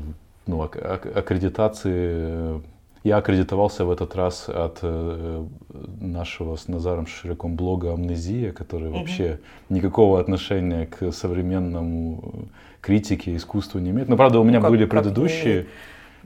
[0.48, 2.62] ну, ак- ак- аккредитации...
[3.06, 5.46] Я аккредитовался в этот раз от э,
[6.02, 8.98] нашего с Назаром Ширяком блога «Амнезия», который Мгм.
[8.98, 9.40] вообще
[9.70, 12.38] никакого отношения к современному э,
[12.82, 14.10] критике, искусству не имеет.
[14.10, 15.66] Но, правда, у меня как- были как не предыдущие э,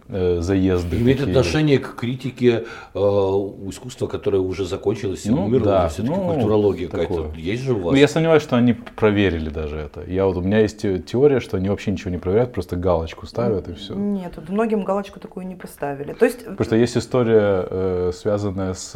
[0.10, 0.98] заезды.
[0.98, 1.32] Имеет такие.
[1.38, 5.66] отношение к критике э, искусства, которое уже закончилось и Ну, умерло.
[5.66, 7.08] да, все-таки ну, культурология такое.
[7.08, 7.38] какая-то.
[7.40, 7.92] Есть же у вас?
[7.92, 10.04] Ну, я сомневаюсь, что они проверили даже это.
[10.10, 13.28] Я вот, у меня есть те- теория, что они вообще ничего не проверяют, просто галочку
[13.28, 13.94] ставят и все.
[13.94, 16.14] Нет, тут многим галочку такую не поставили.
[16.14, 18.94] То есть, Потому что есть история, э, связанная с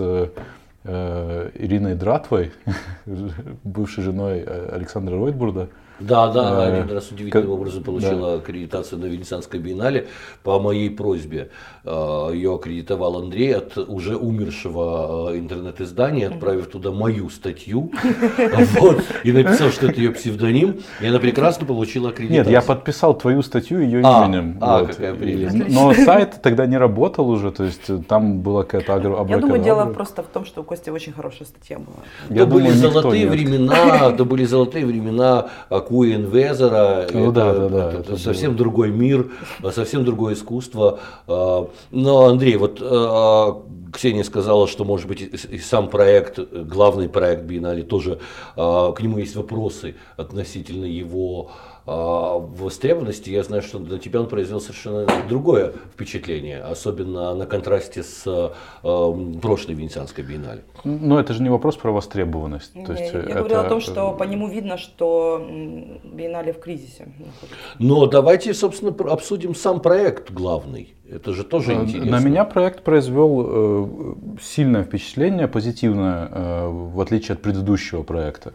[0.86, 2.52] э, Ириной Дратвой,
[3.64, 5.70] бывшей женой э, Александра Ройтбурда.
[6.00, 10.08] Да, да, она Э, один раз удивительным как- образом получила аккредитацию на Венецианской биеннале
[10.44, 11.50] по моей просьбе.
[11.86, 17.92] Э, Ее аккредитовал Андрей от уже умершего э, интернет-издания, отправив туда мою статью
[18.80, 22.46] вот, и написал, что это ее псевдоним, и она прекрасно получила аккредитацию.
[22.46, 24.58] Нет, я подписал твою статью ее А, именем.
[24.62, 25.70] а, какая прелесть.
[25.70, 29.62] но сайт тогда не работал уже, то есть э, там была какая-то агро- я думаю,
[29.62, 29.94] дело абракадабра.
[29.94, 32.36] просто в том, что у Кости очень хорошая статья была.
[32.36, 35.50] То были золотые времена, то были золотые времена
[35.88, 37.08] Куин Везера.
[37.12, 39.32] Ну это, да, да, да, это это совсем другой мир,
[39.72, 41.00] совсем другое искусство.
[41.28, 43.62] А, Но, Андрей, вот а,
[43.94, 48.20] Ксения сказала, что, может быть, и сам проект, главный проект Биеннале тоже,
[48.56, 54.62] к нему есть вопросы относительно его а, востребованности, я знаю, что на тебя он произвел
[54.62, 60.64] совершенно другое впечатление, особенно на контрасте с э, прошлой Венецианской биеннале.
[60.86, 62.74] Но это же не вопрос про востребованность.
[62.74, 63.40] То есть я это...
[63.40, 65.46] говорю о том, что по нему видно, что
[66.04, 67.08] биеннале в кризисе.
[67.80, 70.96] Но давайте, собственно, обсудим сам проект главный.
[71.10, 72.12] Это же тоже э, интересно.
[72.12, 78.54] На меня проект произвел э, сильное впечатление, позитивное, э, в отличие от предыдущего проекта.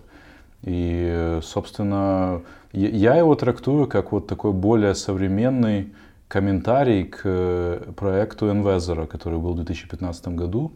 [0.62, 5.92] И, собственно, я его трактую как вот такой более современный
[6.28, 10.72] комментарий к э, проекту Envezor, который был в 2015 году,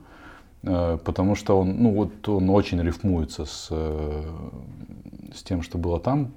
[0.62, 4.22] э, потому что он, ну, вот он очень рифмуется с, э,
[5.34, 6.32] с тем, что было там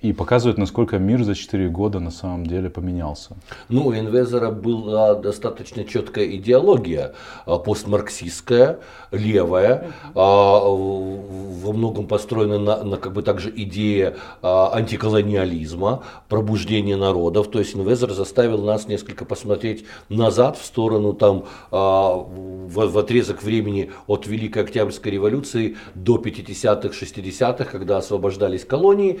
[0.00, 3.36] и показывает, насколько мир за 4 года на самом деле поменялся.
[3.68, 7.14] Ну, у Энвезера была достаточно четкая идеология,
[7.46, 8.78] а, постмарксистская,
[9.10, 17.50] левая, а, во многом построена на, на как бы также идее а, антиколониализма, пробуждения народов.
[17.50, 23.90] То есть Энвезер заставил нас несколько посмотреть назад в сторону там в, в отрезок времени
[24.06, 29.20] от Великой Октябрьской революции до 50-х, 60-х, когда освобождались колонии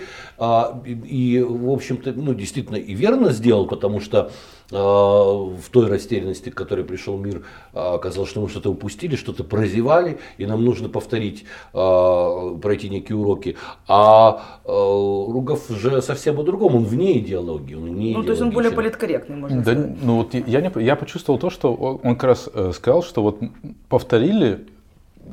[0.84, 4.30] и, в общем-то, ну, действительно и верно сделал, потому что
[4.70, 9.44] э, в той растерянности, к которой пришел мир, э, оказалось, что мы что-то упустили, что-то
[9.44, 11.44] прозевали, и нам нужно повторить,
[11.74, 13.56] э, пройти некие уроки.
[13.86, 17.74] А э, Ругов же совсем о другом, он вне идеологии.
[17.74, 19.96] Он не ну, то есть он более политкорректный, можно да, сказать.
[20.02, 23.40] Ну, вот я, не, я почувствовал то, что он как раз э, сказал, что вот
[23.88, 24.66] повторили,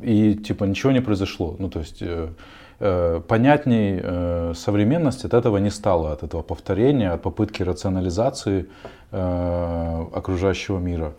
[0.02, 1.56] и типа ничего не произошло.
[1.58, 2.02] Ну, то есть...
[2.78, 8.68] Э, понятней э, современность от этого не стало, от этого повторения, от попытки рационализации
[9.12, 11.14] э, окружающего мира.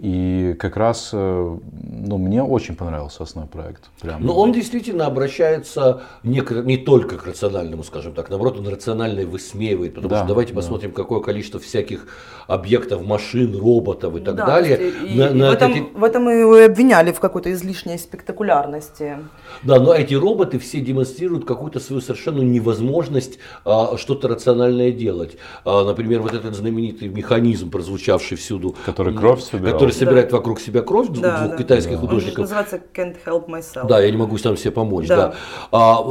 [0.00, 3.90] И как раз, э, ну, мне очень понравился основной проект.
[4.00, 4.24] Прям.
[4.24, 9.26] Но он действительно обращается не, к, не только к рациональному, скажем так, наоборот, он рациональное
[9.26, 10.56] высмеивает, потому да, что давайте да.
[10.56, 12.06] посмотрим, какое количество всяких
[12.46, 14.90] объектов, машин, роботов и так да, далее.
[15.06, 15.84] И, на, и на в, этом, эти...
[15.94, 19.18] в этом мы обвиняли в какой-то излишней спектакулярности.
[19.62, 25.36] Да, но эти роботы все демонстрируют какую-то свою совершенно невозможность а, что-то рациональное делать.
[25.66, 28.74] А, например, вот этот знаменитый механизм, прозвучавший всюду.
[28.86, 29.89] Который кровь собирал.
[29.90, 30.36] Который собирает да.
[30.36, 31.56] вокруг себя кровь да, двух да.
[31.56, 31.98] китайских да.
[31.98, 32.38] художников.
[32.38, 33.86] Он называется Can't Help Myself.
[33.86, 35.06] Да, я не могу сам себе помочь.
[35.06, 35.16] Да.
[35.16, 35.34] Да.
[35.72, 36.02] А,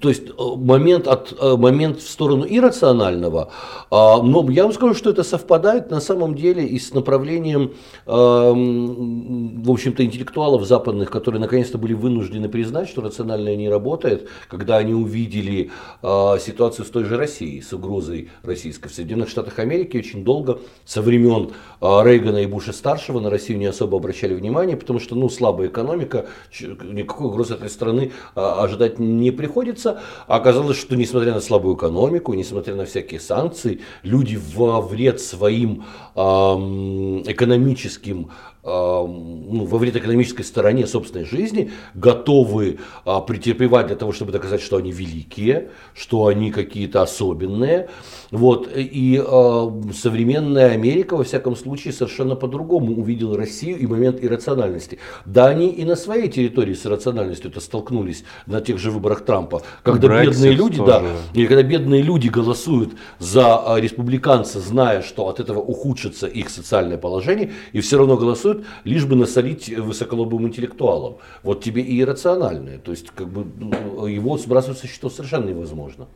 [0.00, 3.50] то есть э, момент, от, э, момент в сторону иррационального,
[3.90, 7.72] а, но я вам скажу, что это совпадает на самом деле и с направлением,
[8.06, 14.76] а, в общем-то, интеллектуалов западных, которые наконец-то были вынуждены признать, что рациональное не работает, когда
[14.76, 15.70] они увидели
[16.02, 18.88] а, ситуацию с той же Россией, с угрозой российской.
[18.88, 23.58] В Соединенных Штатах Америки очень долго, со времен а, Рейгана и Буша старшего, на Россию
[23.58, 26.26] не особо обращали внимание, потому что ну, слабая экономика,
[26.60, 30.00] никакой угрозы этой страны а, ожидать не приходится.
[30.26, 35.84] А оказалось, что несмотря на слабую экономику, несмотря на всякие санкции, люди во вред своим
[36.14, 38.30] экономическим
[38.64, 44.76] ну, во вред экономической стороне собственной жизни, готовы а, претерпевать для того, чтобы доказать, что
[44.76, 47.88] они великие, что они какие-то особенные.
[48.30, 48.68] Вот.
[48.74, 54.98] И а, современная Америка, во всяком случае, совершенно по-другому увидела Россию и момент иррациональности.
[55.24, 59.62] Да, они и на своей территории с иррациональностью это столкнулись на тех же выборах Трампа,
[59.82, 61.02] когда Brexit бедные люди, да,
[61.34, 66.98] или когда бедные люди голосуют за а, республиканца, зная, что от этого ухудшится их социальное
[66.98, 71.16] положение, и все равно голосуют лишь бы насолить высоколобым интеллектуалам.
[71.42, 72.78] Вот тебе и иррациональное.
[72.78, 76.06] То есть как бы ну, его сбрасывать со счетов совершенно невозможно.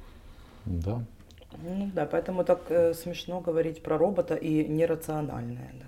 [0.64, 1.02] Да.
[1.62, 5.72] Ну да, поэтому так э, смешно говорить про робота и нерациональное.
[5.80, 5.86] Да.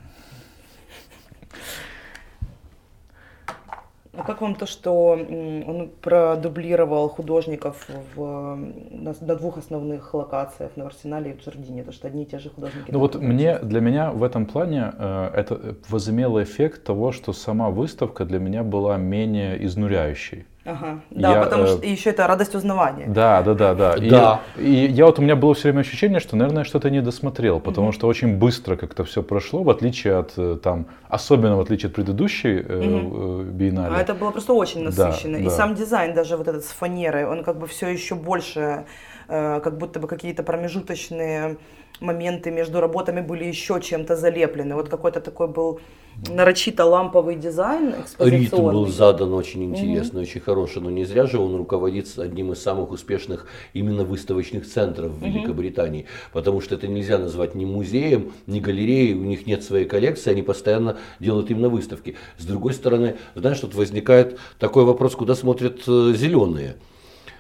[4.16, 8.56] А как вам то, что он продублировал художников в,
[8.90, 11.82] на, на двух основных локациях, на Арсенале и в Джардине?
[11.82, 12.90] То, что одни и те же художники.
[12.90, 17.70] Ну вот мне, для меня в этом плане э, это возымело эффект того, что сама
[17.70, 20.46] выставка для меня была менее изнуряющей.
[20.64, 23.04] Ага, да, я, потому э, что еще это радость узнавания.
[23.06, 23.96] Да, да, да, да.
[23.98, 24.40] да.
[24.56, 27.60] И, и я вот у меня было все время ощущение, что, наверное, что-то не досмотрел,
[27.60, 27.92] потому угу.
[27.92, 31.94] что очень быстро как-то все прошло, в отличие от э, там, особенно в отличие от
[31.94, 33.94] предыдущей э, биеннале.
[33.94, 35.36] А это было просто очень насыщенно.
[35.36, 35.50] Да, и да.
[35.50, 38.86] сам дизайн даже вот этот с фанерой, он как бы все еще больше,
[39.28, 41.58] э, как будто бы какие-то промежуточные
[42.00, 44.74] моменты между работами были еще чем-то залеплены.
[44.74, 45.80] Вот какой-то такой был
[46.28, 50.28] нарочито ламповый дизайн Ритм был задан очень интересный, угу.
[50.28, 55.12] очень хороший, но не зря же он руководит одним из самых успешных именно выставочных центров
[55.12, 56.08] в Великобритании, угу.
[56.32, 60.42] потому что это нельзя назвать ни музеем, ни галереей, у них нет своей коллекции, они
[60.42, 62.16] постоянно делают именно выставки.
[62.38, 66.76] С другой стороны, знаешь, тут возникает такой вопрос, куда смотрят э, зеленые.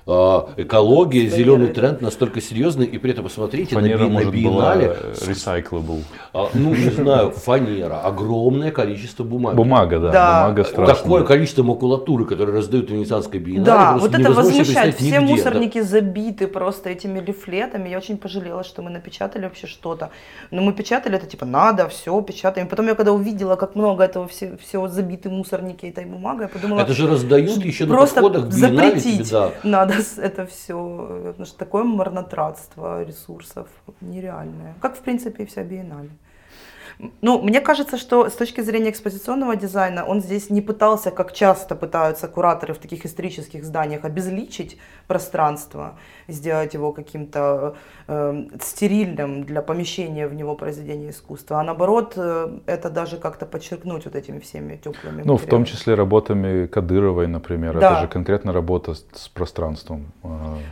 [0.06, 4.96] А, экология, зеленый тренд настолько серьезный, и при этом посмотрите фанера, на, может, на биеннале.
[5.14, 6.02] Recyclable.
[6.34, 9.56] А, ну, не знаю, фанера, огромное количество бумаги.
[9.56, 10.42] Бумага, да, да.
[10.42, 10.96] бумага страшная.
[10.96, 14.96] Такое количество макулатуры, которое раздают в Венецианской биеннале, Да, вот это возмущает.
[14.96, 15.86] Все нигде, мусорники да.
[15.86, 17.88] забиты просто этими лифлетами.
[17.88, 20.10] Я очень пожалела, что мы напечатали вообще что-то.
[20.50, 22.68] Но мы печатали это типа надо, все, печатаем.
[22.68, 26.80] Потом я когда увидела, как много этого все, всего забиты мусорники этой бумагой, я подумала...
[26.80, 29.50] Это же раздают еще на подходах запретить тебе, да.
[29.62, 33.68] надо это все, потому что такое марнотратство ресурсов
[34.00, 36.10] нереальное, как в принципе и вся биеннале.
[37.20, 41.74] Ну, мне кажется, что с точки зрения экспозиционного дизайна он здесь не пытался, как часто
[41.74, 47.76] пытаются кураторы в таких исторических зданиях, обезличить пространство, сделать его каким-то
[48.06, 54.04] э, стерильным для помещения в него произведения искусства, а наоборот, э, это даже как-то подчеркнуть
[54.04, 57.92] вот этими всеми теплыми Ну, в том числе работами Кадыровой, например, да.
[57.92, 60.12] это же конкретно работа с, с пространством.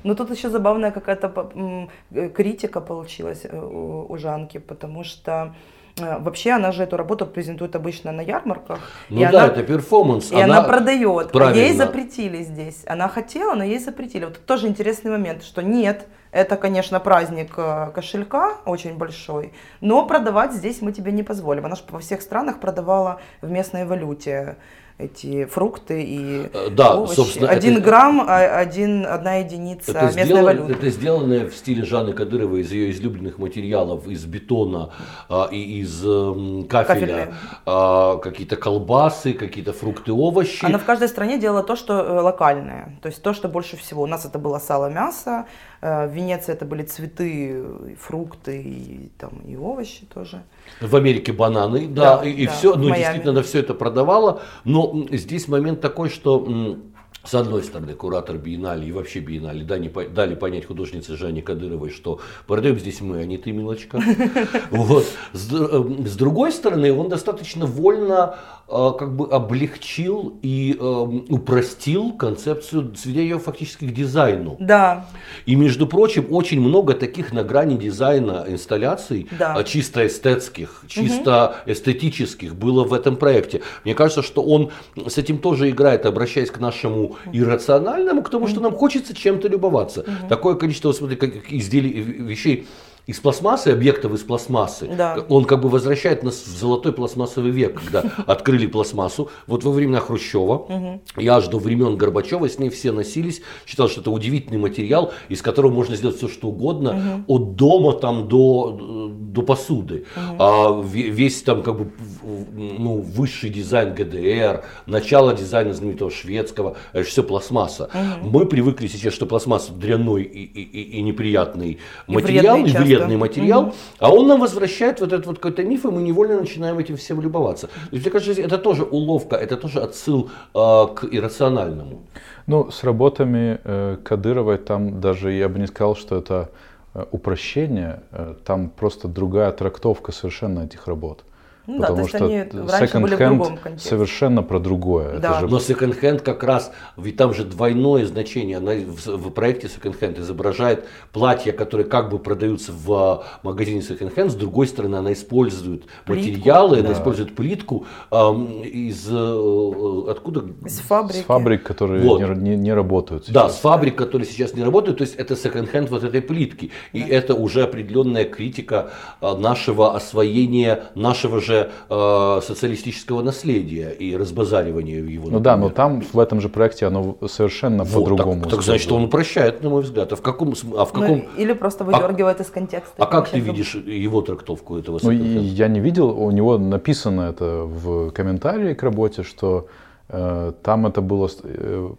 [0.05, 5.55] Ну, тут еще забавная какая-то э, критика получилась э, у, Жанки, потому что
[5.97, 8.80] вообще она же эту работу презентует обычно на ярмарках.
[9.09, 10.30] Ну да, она, это перформанс.
[10.32, 11.32] И она, она продает.
[11.32, 11.61] Правильно.
[11.61, 12.82] Ей запретили здесь.
[12.86, 14.24] Она хотела, но ей запретили.
[14.24, 20.53] Вот тоже интересный момент, что нет, это, конечно, праздник э, кошелька очень большой, но продавать
[20.55, 21.66] здесь мы тебе не позволим.
[21.66, 24.57] Она же во всех странах продавала в местной валюте
[25.05, 27.17] эти фрукты и э, да, овощи.
[27.17, 30.73] собственно, один это, грамм, а, один, одна единица это местной сделано, валюты.
[30.73, 34.91] Это сделано в стиле Жанны Кадыровой из ее излюбленных материалов, из бетона
[35.29, 37.35] а, и из э, кафеля,
[37.67, 40.65] а, какие-то колбасы, какие-то фрукты, овощи.
[40.65, 44.03] Она в каждой стране делала то, что э, локальное, то есть то, что больше всего.
[44.03, 45.47] У нас это было сало, мясо,
[45.83, 47.64] в Венеции это были цветы,
[47.99, 50.45] фрукты и, там, и овощи тоже.
[50.80, 54.43] В Америке бананы, да, да и, и да, все, ну действительно она все это продавала,
[54.62, 56.78] но здесь момент такой, что
[57.25, 62.20] с одной стороны, куратор биеннале и вообще биеннале дали, дали понять художнице Жанне Кадыровой, что
[62.49, 64.03] продаем здесь мы, а не ты, милочка.
[64.70, 65.07] Вот.
[65.33, 68.37] С, э, с другой стороны, он достаточно вольно
[68.68, 74.57] э, как бы облегчил и э, упростил концепцию, сведя ее фактически к дизайну.
[74.59, 75.07] Да.
[75.47, 79.62] И, между прочим, очень много таких на грани дизайна инсталляций, да.
[79.64, 81.73] чисто эстетских, чисто угу.
[81.73, 83.62] эстетических было в этом проекте.
[83.85, 84.70] Мне кажется, что он
[85.07, 90.05] с этим тоже играет, обращаясь к нашему иррациональному, к тому, что нам хочется чем-то любоваться.
[90.29, 92.67] Такое количество, смотри, как изделий, вещей
[93.07, 94.87] из пластмассы, объектов из пластмассы.
[94.87, 95.19] Да.
[95.29, 99.29] Он как бы возвращает нас в золотой пластмассовый век, когда открыли пластмассу.
[99.49, 101.01] Вот во времена Хрущева, угу.
[101.19, 103.43] и аж до времен Горбачева с ней все носились.
[103.67, 107.35] Считал, что это удивительный материал, из которого можно сделать все, что угодно, угу.
[107.35, 110.05] от дома там до, до посуды.
[110.15, 110.37] Угу.
[110.39, 111.91] А весь там как бы
[112.23, 117.91] ну, высший дизайн ГДР, начало дизайна знаменитого шведского, это все пластмасса.
[117.93, 118.31] Угу.
[118.31, 121.73] Мы привыкли сейчас, что пластмасса дрянной и, и, и, и неприятный
[122.07, 123.74] и материал, и вредный вредный материал, угу.
[123.99, 127.20] а он нам возвращает вот этот вот какой-то миф, и мы невольно начинаем этим всем
[127.20, 127.66] любоваться.
[127.66, 130.59] То есть, мне кажется, это тоже уловка, это тоже отсыл э,
[130.95, 132.03] к иррациональному.
[132.47, 136.51] Ну, с работами э, Кадыровой там даже я бы не сказал, что это
[136.95, 141.24] э, упрощение, э, там просто другая трактовка совершенно этих работ.
[141.67, 145.21] Ну, Потому да, что second-hand совершенно про другое.
[145.21, 145.41] Да.
[145.41, 145.47] же...
[145.47, 148.57] Но second-hand как раз, ведь там же двойное значение.
[148.57, 154.31] Она в, в проекте second-hand изображает платья, которые как бы продаются в а, магазине second-hand.
[154.31, 156.89] С другой стороны, она использует плитку, материалы, да.
[156.89, 159.07] она использует плитку эм, из...
[159.09, 160.45] Э, откуда?
[160.65, 161.19] Из фабрики.
[161.19, 162.21] С фабрик, которые вот.
[162.21, 163.35] не, не, не работают сейчас.
[163.35, 164.99] Да, с фабрик, которые сейчас не работают.
[164.99, 166.73] То есть это second-hand вот этой плитки.
[166.93, 167.09] И да.
[167.09, 168.91] это уже определенная критика
[169.21, 175.31] а, нашего освоения, нашего же же э, социалистического наследия и разбазаривания его.
[175.31, 178.43] Ну да, но там в этом же проекте оно совершенно вот, по-другому.
[178.43, 180.13] Так, так значит, он упрощает, на мой взгляд.
[180.13, 181.19] А в каком, а в ну, каком...
[181.19, 182.95] Ну, или просто выдергивает а, из контекста.
[182.97, 184.99] А как ты видишь его трактовку этого?
[185.03, 189.67] Ну, я не видел, у него написано это в комментарии к работе, что
[190.09, 191.91] э, там это было э,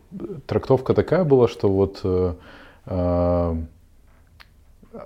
[0.46, 2.34] трактовка такая была, что вот э,
[2.86, 3.56] э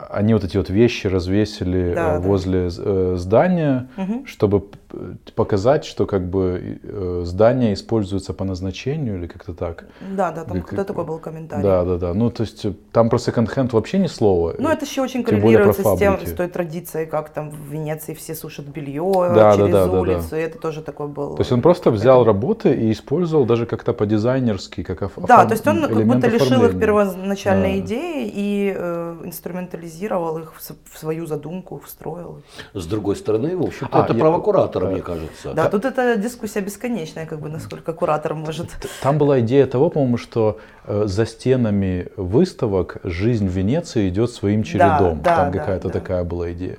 [0.10, 2.76] они вот эти вот вещи развесили да, возле да.
[2.78, 4.26] Э, здания, угу.
[4.26, 4.87] чтобы э,
[5.36, 9.86] показать, что как бы э, здание используется по назначению или как-то так.
[10.16, 11.64] Да, да, там Как- кто такой был комментарий.
[11.64, 12.14] Да, да, да.
[12.14, 14.56] Ну, то есть э, там про секонд-хенд вообще ни слова.
[14.58, 18.14] Ну, это еще очень Тем коррелируется с, тем, с той традицией, как там в Венеции
[18.14, 20.00] все сушат белье Да, да, через да, да, да.
[20.00, 20.36] улицу.
[20.36, 21.36] И это тоже такой был.
[21.36, 25.48] То есть он просто взял работы и использовал даже как-то по-дизайнерски, как оф- Да, оформ-
[25.48, 26.80] то есть он как будто лишил их оформления.
[26.80, 27.86] первоначальной Да.
[27.86, 30.62] идеи и э, инструментализировал их в,
[30.94, 32.42] в свою задумку, встроил.
[32.74, 34.40] С другой стороны, в общем-то, А, это я- право
[34.80, 34.92] куратора, да.
[34.92, 35.54] мне кажется.
[35.54, 38.70] Да, тут эта дискуссия бесконечная, как бы насколько куратор может.
[39.02, 44.64] Там была идея того, по-моему, что э, за стенами выставок жизнь в Венеции идет своим
[44.64, 45.22] чередом.
[45.22, 45.94] да, там да, какая-то да.
[45.94, 46.78] такая была идея.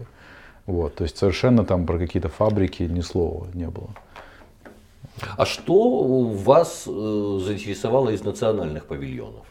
[0.67, 3.89] Вот, то есть совершенно там про какие-то фабрики ни слова не было.
[5.37, 9.47] А что вас э, заинтересовало из национальных павильонов?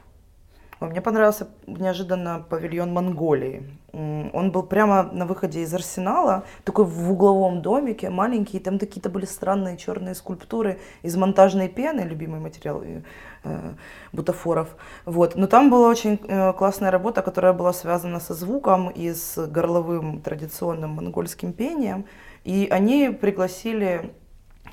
[0.80, 3.64] Мне понравился неожиданно павильон Монголии.
[3.94, 9.10] Он был прямо на выходе из арсенала, такой в угловом домике, маленький, и там какие-то
[9.10, 13.02] были странные черные скульптуры из монтажной пены, любимый материал э,
[13.44, 13.74] э,
[14.14, 14.76] бутафоров.
[15.06, 15.36] Вот.
[15.36, 20.22] Но там была очень э, классная работа, которая была связана со звуком и с горловым
[20.22, 22.06] традиционным монгольским пением.
[22.44, 24.12] И они пригласили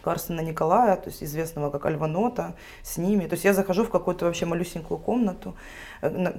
[0.02, 3.26] Карсена Николая, то есть известного как Альванота, с ними.
[3.26, 5.54] То есть я захожу в какую-то вообще малюсенькую комнату.
[6.02, 6.32] Э,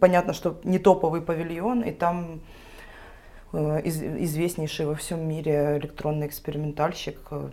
[0.00, 2.40] Понятно, что не топовый павильон, и там
[3.52, 7.50] э, из- известнейший во всем мире электронный экспериментальщик э,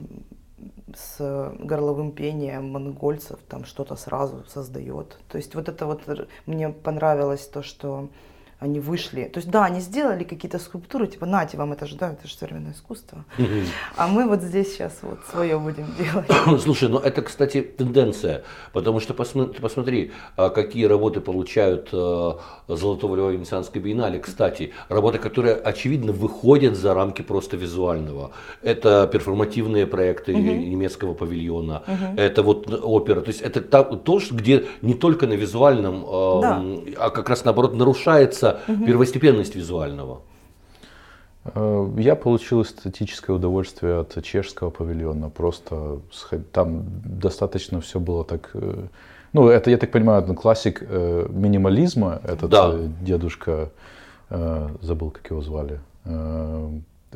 [0.95, 5.17] с горловым пением монгольцев там что-то сразу создает.
[5.29, 6.01] То есть вот это вот
[6.45, 8.09] мне понравилось то, что
[8.59, 9.25] они вышли.
[9.25, 12.35] То есть да, они сделали какие-то скульптуры, типа, нате вам это же, да, это же
[12.35, 13.25] современное искусство.
[13.97, 16.61] А мы вот здесь сейчас вот свое будем делать.
[16.61, 22.31] Слушай, ну это, кстати, тенденция, потому что посмо- ты посмотри, а, какие работы получают э,
[22.67, 24.19] Золотого Льва Венецианской биеннале.
[24.19, 28.31] Кстати, работы, которые, очевидно, выходят за рамки просто визуального.
[28.61, 31.83] Это перформативные проекты немецкого павильона,
[32.15, 33.21] это вот опера.
[33.21, 36.05] То есть это то, где не только на визуальном,
[36.41, 36.63] Да.
[36.97, 38.44] а как раз наоборот нарушается
[38.85, 40.21] первостепенность визуального.
[41.45, 45.29] Э, Я получил эстетическое удовольствие от чешского павильона.
[45.29, 45.99] Просто
[46.51, 46.83] там
[47.21, 48.49] достаточно все было так...
[48.53, 48.87] э,
[49.33, 52.19] Ну, это, я так понимаю, классик э, минимализма.
[52.23, 52.73] Этот Да.
[53.01, 53.69] дедушка,
[54.81, 55.79] забыл, как его звали.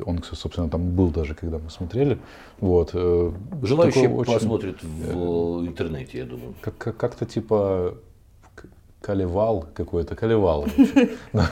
[0.06, 2.16] Он, кстати, собственно, там был даже, когда мы смотрели.
[2.60, 2.92] Вот.
[3.62, 6.54] Желающие очень- посмотрят в интернете, я думаю.
[6.60, 7.94] Как, как- как-то типа
[9.00, 10.66] Калевал какой-то, Калевал.
[11.32, 11.50] Да.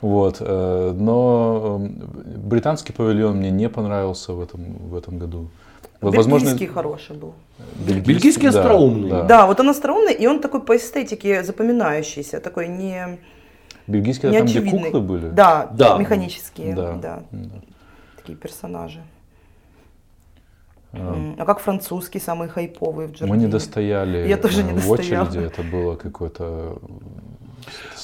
[0.00, 0.36] Вот.
[0.40, 5.48] э, Но э, британский павильон мне не понравился в этом, в этом году.
[6.00, 7.34] Вот, Бельгийский хороший был.
[7.86, 9.10] Бельгийский да, остроумный.
[9.10, 9.22] да.
[9.24, 13.18] Да, вот он остроумный, и он такой по эстетике запоминающийся, такой не,
[13.86, 14.84] Бельгийский, не это там, где очевидный.
[14.84, 15.28] куклы были?
[15.30, 15.96] Да, Да.
[15.98, 16.92] механические, да.
[16.92, 17.22] Да.
[17.32, 17.48] да.
[18.16, 19.00] такие персонажи.
[20.92, 23.30] А, как французский, самый хайповый в Джардине?
[23.30, 25.26] Мы не достояли Я тоже не в достояла.
[25.28, 26.78] очереди, это было какое-то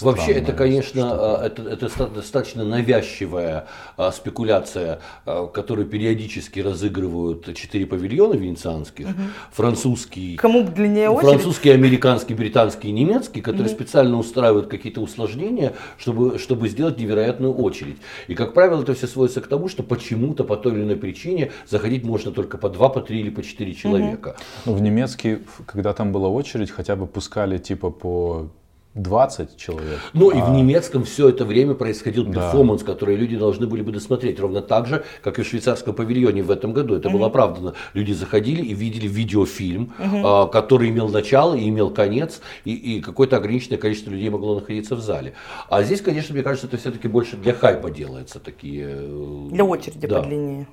[0.01, 7.55] Вообще, это, конечно, а, это, это ста- достаточно навязчивая а, спекуляция, а, которую периодически разыгрывают
[7.55, 9.09] четыре павильона венецианских.
[9.53, 11.31] Французский, Кому длиннее очередь?
[11.31, 17.99] французский, американский, британский и немецкий, которые специально устраивают какие-то усложнения, чтобы, чтобы сделать невероятную очередь.
[18.29, 21.53] И, как правило, это все сводится к тому, что почему-то по той или иной причине
[21.69, 24.37] заходить можно только по два, по три или по четыре человека.
[24.67, 28.49] Ну, в немецкий, когда там была очередь, хотя бы пускали типа по
[28.95, 29.99] 20 человек.
[30.13, 32.33] Ну и в А, немецком все это время происходил Да.
[32.33, 34.39] перформанс, который люди должны были бы досмотреть.
[34.39, 36.95] Ровно так же, как и в швейцарском павильоне в этом году.
[36.95, 37.73] Это было оправдано.
[37.95, 43.39] Люди заходили и видели видеофильм, а, который имел начало и имел конец, и, и какое-то
[43.39, 45.33] ограниченное количество людей могло находиться в зале.
[45.71, 48.87] А здесь, конечно, мне кажется, это все-таки больше для хайпа делается такие.
[48.91, 50.21] э, Для очереди да.
[50.21, 50.67] подлиннее.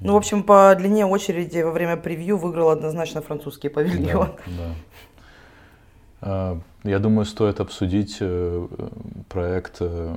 [0.00, 4.28] Ну, в общем, по длине очереди во время превью выиграл однозначно французский павильон.
[4.46, 4.74] Да.
[6.20, 8.68] А, Я думаю, стоит обсудить э,
[9.30, 10.16] проект э,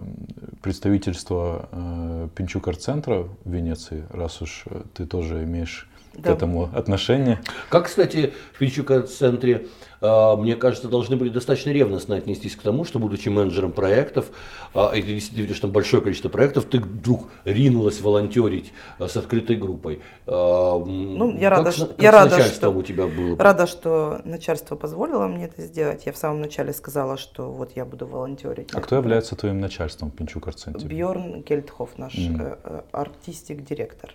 [0.61, 6.33] представительства э, Пинчук-арт-центра в Венеции, раз уж ты тоже имеешь к Да.
[6.33, 7.39] этому отношение.
[7.69, 9.67] Как, кстати, в Пинчука-центре,
[10.01, 14.25] а, мне кажется, должны были достаточно ревностно отнестись к тому, что, будучи менеджером проектов,
[14.73, 19.15] а, и ты действительно видишь там большое количество проектов, ты вдруг ринулась волонтерить а, с
[19.17, 20.01] открытой группой.
[20.25, 23.37] Ну, я как рада, что- как я с рада, что- у тебя было?
[23.37, 26.05] Рада, что начальство позволило мне это сделать.
[26.05, 28.69] Я в самом начале сказала, что вот я буду волонтерить.
[28.73, 30.87] А кто является твоим начальством в Пинчук-арт-центре?
[30.87, 34.13] Бьорн Кельтхоф, наш э, артистик-директор.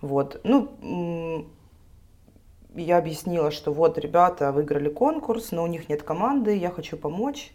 [0.00, 0.40] Вот.
[0.44, 1.46] Ну,
[2.74, 7.52] я объяснила, что вот ребята выиграли конкурс, но у них нет команды, я хочу помочь.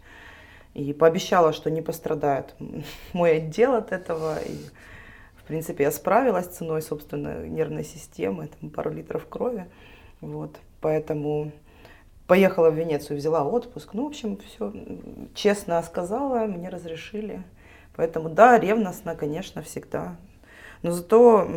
[0.74, 2.54] И пообещала, что не пострадает
[3.12, 4.38] мой отдел от этого.
[4.42, 4.56] И,
[5.36, 9.66] в принципе, я справилась ценой, собственно, нервной системы, там, пару литров крови.
[10.20, 10.56] Вот.
[10.82, 11.50] Поэтому
[12.26, 13.94] поехала в Венецию, взяла отпуск.
[13.94, 14.72] Ну, в общем, все
[15.34, 17.42] честно сказала, мне разрешили.
[17.96, 20.16] Поэтому, да, ревностно, конечно, всегда.
[20.82, 21.48] Но зато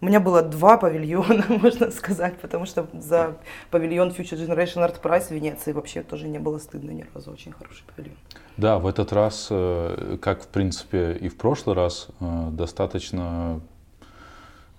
[0.00, 3.36] у меня было два павильона, можно сказать, потому что за
[3.70, 7.32] павильон Future Generation Art Prize в Венеции вообще тоже не было стыдно ни разу.
[7.32, 8.16] Очень хороший павильон.
[8.56, 13.60] Да, в этот раз, э, как в принципе и в прошлый раз, э, достаточно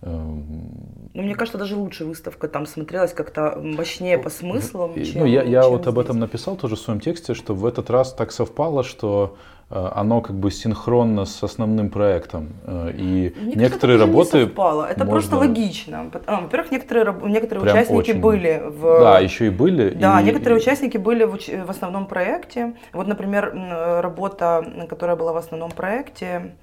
[0.01, 4.93] эм, ну, мне кажется, даже лучше выставка там смотрелась как-то мощнее по смыслам.
[5.03, 5.87] Чем, ну, я, я вот здесь.
[5.87, 9.54] об этом написал тоже в своем тексте, что в этот раз так совпало, что Э,
[9.75, 12.49] оно как бы синхронно с основным проектом.
[12.65, 14.37] Э, и Мне некоторые кажется, работы...
[14.37, 14.83] Не совпало.
[14.85, 15.11] Это можно...
[15.11, 16.11] просто логично.
[16.25, 18.21] А, во-первых, некоторые, некоторые участники очень...
[18.21, 18.81] были в...
[18.99, 19.89] Да, еще и были.
[19.89, 20.23] Да, и...
[20.23, 21.47] некоторые участники были в, уч...
[21.47, 22.75] в основном проекте.
[22.93, 23.53] Вот, например,
[24.01, 26.55] работа, которая была в основном проекте,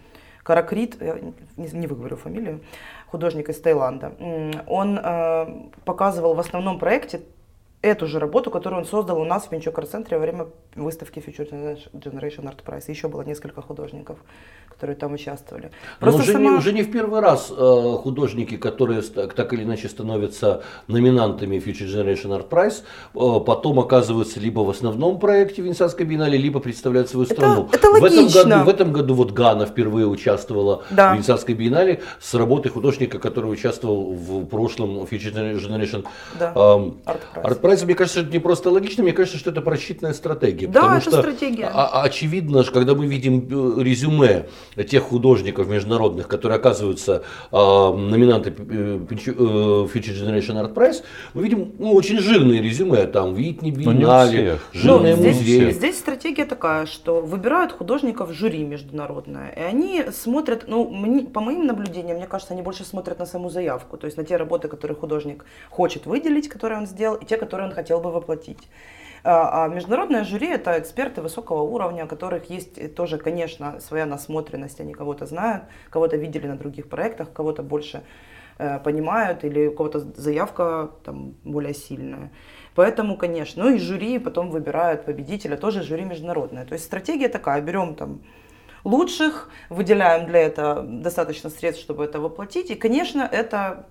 [0.43, 1.19] Каракрит, я
[1.57, 2.61] не, не выговорю фамилию,
[3.07, 4.13] художник из Таиланда,
[4.67, 5.47] он э,
[5.85, 7.21] показывал в основном проекте
[7.83, 11.77] эту же работу, которую он создал у нас в Пинчук центре во время выставки Future
[11.93, 12.85] Generation Art Prize.
[12.89, 14.19] Еще было несколько художников,
[14.69, 15.73] которые там участвовали.
[15.99, 16.51] Просто Но уже, сама...
[16.51, 21.89] не, уже не в первый раз э, художники, которые так или иначе становятся номинантами Future
[21.89, 22.83] Generation Art Prize,
[23.15, 27.69] э, потом оказываются либо в основном проекте Венецианской биеннале, либо представляют свою это, страну.
[27.73, 31.11] Это в, этом году, в этом году вот Гана впервые участвовала да.
[31.11, 36.07] в Венецианской биеннале с работой художника, который участвовал в прошлом Future Generation
[36.39, 36.53] да.
[36.55, 37.43] э, Art Prize.
[37.45, 37.72] Art Prize.
[37.83, 40.67] Мне кажется, это не просто логично, мне кажется, что это просчитанная стратегия.
[40.67, 41.67] Да, потому это что стратегия.
[41.67, 44.47] Очевидно, когда мы видим э, резюме
[44.89, 51.03] тех художников международных, которые оказываются э, номинанты э, Future Generation Art Prize,
[51.35, 55.33] мы видим ну, очень жирные резюме, там Витни, Биеннале, жирные ну, музеи.
[55.33, 61.41] Здесь, здесь стратегия такая, что выбирают художников жюри международное, и они смотрят, ну, мне, по
[61.41, 64.69] моим наблюдениям, мне кажется, они больше смотрят на саму заявку, то есть на те работы,
[64.69, 68.69] которые художник хочет выделить, которые он сделал, и те, которые он хотел бы воплотить.
[69.25, 74.81] А, а международное жюри– это эксперты высокого уровня, у которых есть тоже, конечно, своя насмотренность.
[74.81, 78.03] Они кого-то знают, кого-то видели на других проектах, кого-то больше
[78.59, 82.31] э, понимают или у кого-то заявка там более сильная.
[82.75, 86.65] Поэтому, конечно, ну и жюри потом выбирают победителя, тоже жюри международное.
[86.65, 88.23] То есть стратегия такая, берем там
[88.85, 92.71] лучших, выделяем для этого достаточно средств, чтобы это воплотить.
[92.71, 93.87] И, конечно, это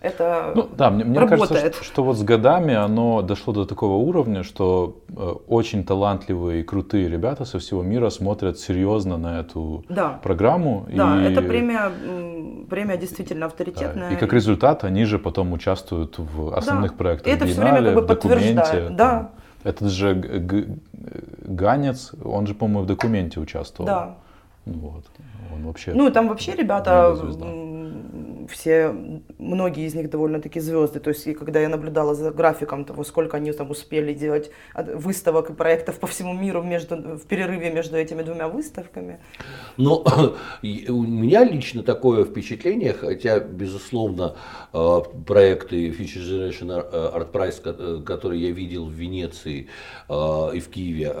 [0.00, 1.48] это ну, да, мне, мне работает.
[1.48, 6.60] кажется, что, что вот с годами оно дошло до такого уровня, что э, очень талантливые
[6.60, 10.20] и крутые ребята со всего мира смотрят серьезно на эту да.
[10.22, 10.86] программу.
[10.94, 11.90] Да, и, это премия,
[12.68, 14.10] премия действительно авторитетная.
[14.10, 16.96] Да, и как результат они же потом участвуют в основных да.
[16.96, 18.88] проектах и это все время как бы документе.
[18.90, 19.30] Да.
[19.64, 20.14] Этот же
[21.42, 23.86] Ганец, он же, по-моему, в документе участвовал.
[23.86, 24.16] Да.
[24.66, 25.04] Вот.
[25.54, 25.92] Он вообще.
[25.94, 27.16] Ну, там вообще ребята
[28.48, 28.94] все,
[29.38, 31.00] многие из них довольно-таки звезды.
[31.00, 35.50] То есть, и когда я наблюдала за графиком того, сколько они там успели делать выставок
[35.50, 39.18] и проектов по всему миру между, в перерыве между этими двумя выставками.
[39.76, 40.04] Но
[40.62, 44.36] у меня лично такое впечатление, хотя, безусловно,
[44.72, 49.68] э, проекты Future Generation Art Prize, э, которые я видел в Венеции
[50.08, 51.12] э, и в Киеве,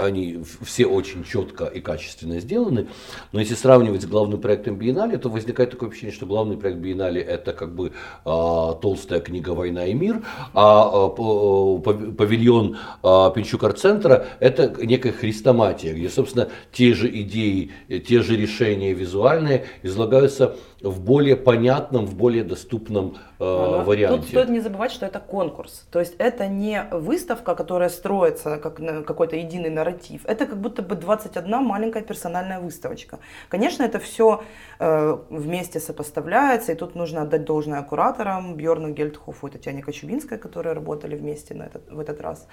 [0.00, 2.86] они все очень четко и качественно сделаны.
[3.32, 6.78] Но если сравнивать с главным проектом Биеннале, то возникает такое ощущение, что главный главный проект
[6.78, 7.92] Биеннале это как бы
[8.24, 10.22] а, толстая книга «Война и мир»,
[10.54, 17.72] а, а павильон а, Пинчук-арт-центра это некая хрестоматия, где, собственно, те же идеи,
[18.06, 23.84] те же решения визуальные излагаются в более понятном, в более доступном э, ага.
[23.84, 24.18] варианте.
[24.18, 25.86] Тут стоит не забывать, что это конкурс.
[25.90, 30.24] То есть это не выставка, которая строится как какой-то единый нарратив.
[30.26, 33.18] Это как будто бы 21 маленькая персональная выставочка.
[33.48, 34.42] Конечно, это все
[34.78, 40.74] э, вместе сопоставляется, и тут нужно отдать должное кураторам Бьорну Гельдхофу и Татьяне Кочубинской, которые
[40.74, 42.46] работали вместе на этот, в этот раз.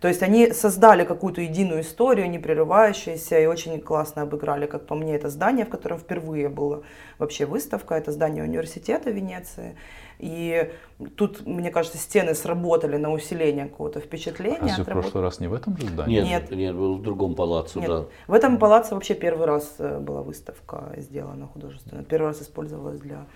[0.00, 4.94] То есть они создали какую-то единую историю, не прерывающуюся, и очень классно обыграли, как по
[4.94, 6.80] мне, это здание, в котором впервые была
[7.18, 9.76] вообще выставка, это здание университета Венеции.
[10.18, 10.70] И
[11.16, 14.74] тут, мне кажется, стены сработали на усиление какого-то впечатления.
[14.78, 16.20] А в прошлый раз не в этом же здании?
[16.20, 17.88] Нет, нет, нет был в другом палаце, нет.
[17.88, 18.04] да.
[18.26, 22.04] В этом палаце вообще первый раз э, была выставка сделана художественная.
[22.04, 23.26] Первый раз использовалась для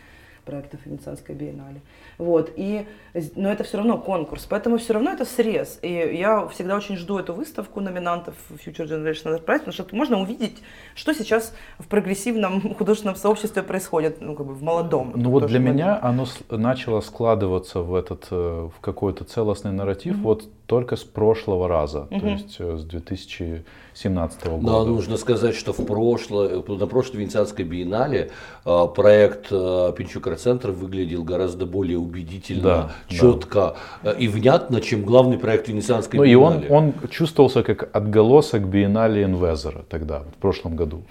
[0.45, 1.81] проектов Венецианской биеннале.
[2.19, 2.87] Вот, и,
[3.35, 5.79] но это все равно конкурс, поэтому все равно это срез.
[5.83, 10.21] И я всегда очень жду эту выставку номинантов Future Generation Art Prize, потому что можно
[10.21, 10.63] увидеть,
[10.95, 15.13] что сейчас в прогрессивном художественном сообществе происходит, ну, как бы в молодом.
[15.15, 20.23] Ну вот для меня оно начало складываться в этот, э, в какой-то целостный нарратив, mm-hmm.
[20.23, 24.63] вот только с прошлого раза, то есть э, с 2017 года.
[24.63, 28.31] Но нужно сказать, что в прошлое, на прошлой Венецианской биеннале
[28.65, 35.39] э, проект э, Пинчукар-центр выглядел гораздо более убедительно, Да, четко э, и внятно, чем главный
[35.39, 36.75] проект Венецианской Ну и он, биеннале.
[36.75, 41.03] он чувствовался как отголосок биеннале Инвезера тогда, в прошлом году.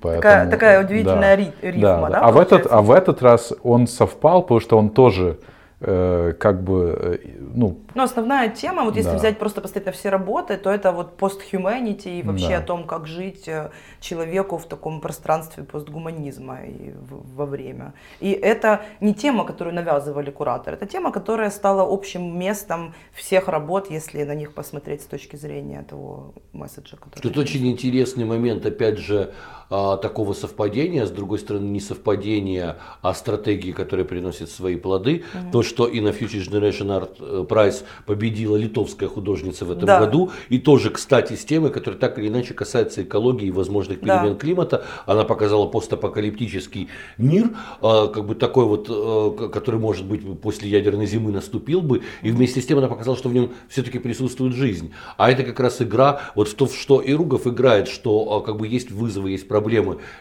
[0.00, 4.42] Такая- такая удивительная ри- рифма, да, А, в этот, а в этот раз он совпал,
[4.42, 5.38] потому что он тоже
[5.80, 7.18] как бы, э,
[7.54, 9.16] ну, Но основная тема, вот если Да.
[9.16, 12.58] взять просто посмотреть на все работы, то это вот пост-humanity и вообще Да.
[12.58, 13.70] о том, как жить э,
[14.00, 17.92] человеку в таком пространстве постгуманизма и в- во время.
[18.18, 23.88] И это не тема, которую навязывали кураторы, это тема, которая стала общим местом всех работ,
[23.90, 27.22] если на них посмотреть с точки зрения того месседжа, который...
[27.22, 29.32] Тут очень интересный момент, опять же,
[29.68, 35.24] такого совпадения, с другой стороны, не совпадения, а стратегии, которые приносят свои плоды.
[35.52, 40.00] То, что и на Future Generation Art э, Prize победила литовская художница в этом Да.
[40.00, 44.18] году, и тоже, кстати, с темой, которая так или иначе касается экологии и возможных Да.
[44.22, 44.84] перемен климата.
[45.06, 46.88] Она показала постапокалиптический
[47.18, 47.50] мир,
[47.82, 52.30] а, как бы такой вот, э, который, может быть, после ядерной зимы наступил бы, и
[52.30, 54.92] вместе с тем она показала, что в нем все-таки присутствует жизнь.
[55.16, 58.56] А это как раз игра, вот в то, что и Ругов играет, что а, как
[58.56, 59.57] бы есть вызовы, есть проблемы,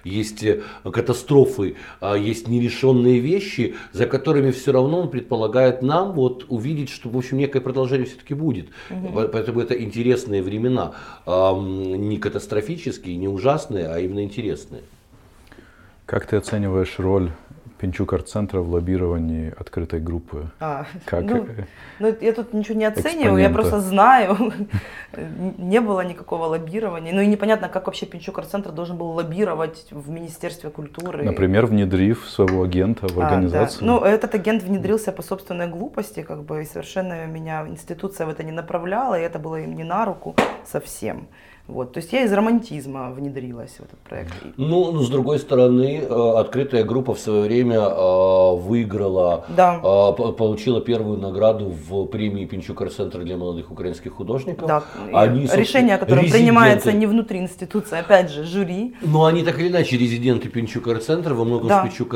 [0.04, 0.62] есть э,
[0.92, 7.10] катастрофы, а, есть нерешенные вещи, за которыми все равно он предполагает нам вот увидеть, что,
[7.10, 8.68] в общем, некое продолжение все-таки будет.
[9.14, 10.94] По- Поэтому это интересные времена,
[11.26, 14.82] не катастрофические, не ужасные, а именно интересные.
[16.06, 17.32] как ты оцениваешь роль
[17.78, 20.50] Пинчук-арт-центра в лоббировании открытой группы?
[20.60, 21.64] А, Как, ну, э,
[22.00, 24.38] ну, я тут ничего не оцениваю, я просто знаю,
[25.58, 27.14] не было никакого лоббирования.
[27.14, 31.24] Ну и непонятно, как вообще Пинчук арт-центр должен был лоббировать в Министерстве культуры.
[31.24, 33.82] например, внедрив своего агента в А, организацию?
[33.82, 33.86] да.
[33.88, 38.44] Ну, этот агент внедрился по собственной глупости, как бы, и совершенно меня институция в это
[38.44, 41.28] не направляла, и это было им не на руку совсем.
[41.68, 41.92] Вот.
[41.94, 44.34] То есть я из романтизма внедрилась в этот проект.
[44.56, 49.76] Ну, но с другой стороны, э, открытая группа в свое время э, выиграла, Да.
[49.76, 54.68] э, по- получила первую награду в премии Пинчук центра для молодых украинских художников.
[54.68, 58.96] Да, Они, решение, которое резиденты- принимается не внутри институции, опять же, жюри.
[59.02, 61.82] Но они так или иначе резиденты Пинчук центра во многом Да.
[61.82, 62.12] с Пинчук,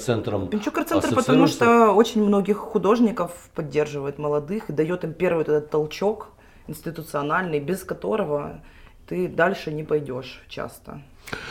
[0.00, 5.70] центром Пинчук арт-центр, потому что очень многих художников поддерживает молодых и дает им первый этот
[5.70, 6.28] толчок
[6.66, 8.60] институциональный, без которого
[9.06, 11.02] ты дальше не пойдешь часто.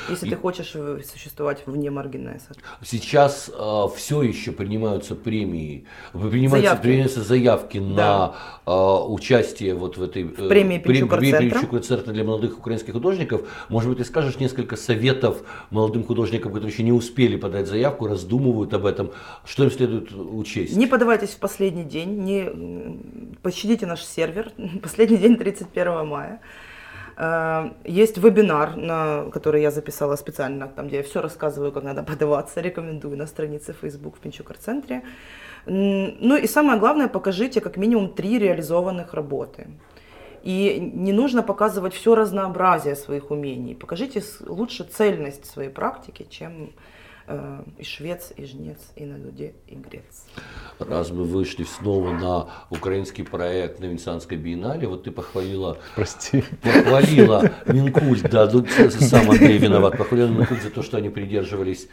[0.10, 2.52] Если ты хочешь э, существовать вне маргинеса.
[2.84, 3.50] Сейчас
[3.96, 6.82] все еще принимаются премии, принимаются, Заявки.
[6.82, 8.36] принимаются заявки на Да.
[8.66, 11.18] э, участие вот в этой э, Пинчук-арт-центра.
[11.18, 13.42] премии Пинчук-арт-центра для молодых украинских художников.
[13.70, 18.74] Может быть, ты скажешь несколько советов молодым художникам, которые еще не успели подать заявку, раздумывают
[18.74, 19.12] об этом,
[19.46, 20.76] что им следует учесть?
[20.76, 24.52] Не подавайтесь в последний день, не пощадите наш сервер.
[24.84, 26.42] Последний день 31 мая.
[27.22, 32.04] Э, Есть вебинар, на который я записала специально, там, где я все рассказываю, как надо
[32.04, 32.62] подаваться.
[32.62, 35.02] Рекомендую на странице Facebook в Пинчук центре
[35.66, 39.68] Ну и самое главное, покажите как минимум три реализованных работы.
[40.46, 43.76] И не нужно показывать все разнообразие своих умений.
[43.76, 46.72] Покажите лучше цельность своей практики, чем
[47.78, 50.26] и швец, и жнец, и на дуде, и грец.
[50.80, 56.44] Раз мы вышли снова на украинский проект на Венецианской биеннале, вот ты похвалила Прости.
[56.62, 61.88] похвалила Минкульт, да, тут сам Андрей виноват, похвалила Минкульт за то, что они придерживались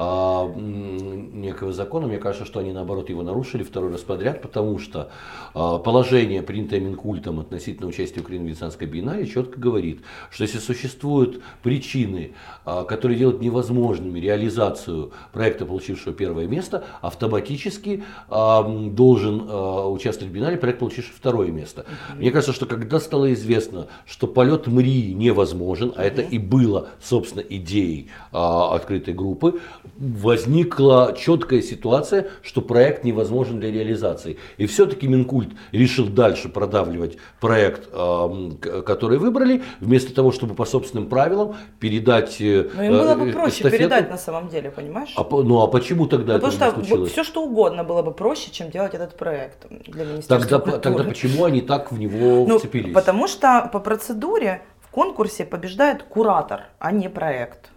[0.00, 2.06] а, некого закона.
[2.06, 5.10] Мне кажется, что они наоборот его нарушили второй раз подряд, потому что
[5.54, 11.42] а, положение, принятое Минкультом относительно участия Украины в Венецианской биеннале, четко говорит, что если существуют
[11.64, 12.34] причины,
[12.64, 20.34] а, которые делают невозможными реализацию проекта, получившего первое место, автоматически а, должен а, участвовать в
[20.34, 21.86] биеннале проект, получивший второе место.
[22.14, 27.42] Мне кажется, что когда стало известно, что полет МРИ невозможен, а это и было, собственно,
[27.42, 29.60] идеей а, открытой группы,
[29.96, 34.38] возникла четкая ситуация, что проект невозможен для реализации.
[34.56, 41.56] И все-таки Минкульт решил дальше продавливать проект, который выбрали, вместо того, чтобы по собственным правилам
[41.80, 43.76] передать э, Но им было бы э, проще эстафету.
[43.78, 45.12] передать на самом деле, понимаешь?
[45.16, 47.12] А, ну а почему тогда Потому это что не случилось?
[47.12, 50.80] все что угодно было бы проще, чем делать этот проект для Министерства Тогда, культуры.
[50.82, 52.92] тогда почему они так в него Ну, вцепились?
[52.94, 57.70] потому что по процедуре в конкурсе побеждает куратор, а не проект.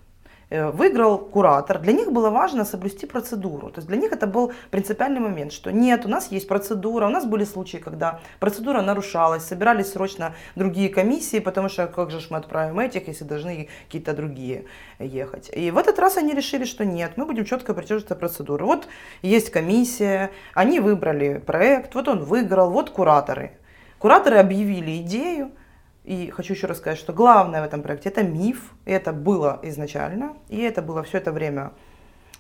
[0.52, 1.80] Э, Выиграл куратор.
[1.80, 3.70] Для них было важно соблюсти процедуру.
[3.70, 7.08] То есть для них это был принципиальный момент, что нет, у нас есть процедура.
[7.08, 12.20] У нас были случаи, когда процедура нарушалась, собирались срочно другие комиссии, потому что как же
[12.30, 14.66] мы отправим этих, если должны какие-то другие
[15.00, 15.50] ехать.
[15.56, 18.66] И в этот раз они решили, что нет, мы будем четко придерживаться процедуры.
[18.66, 18.88] Вот
[19.22, 23.52] есть комиссия, они выбрали проект, вот он выиграл, вот кураторы.
[24.00, 25.52] Кураторы объявили идею,
[26.04, 30.34] и хочу еще раз сказать, что главное в этом проекте это миф, это было изначально,
[30.50, 31.72] и это было все это время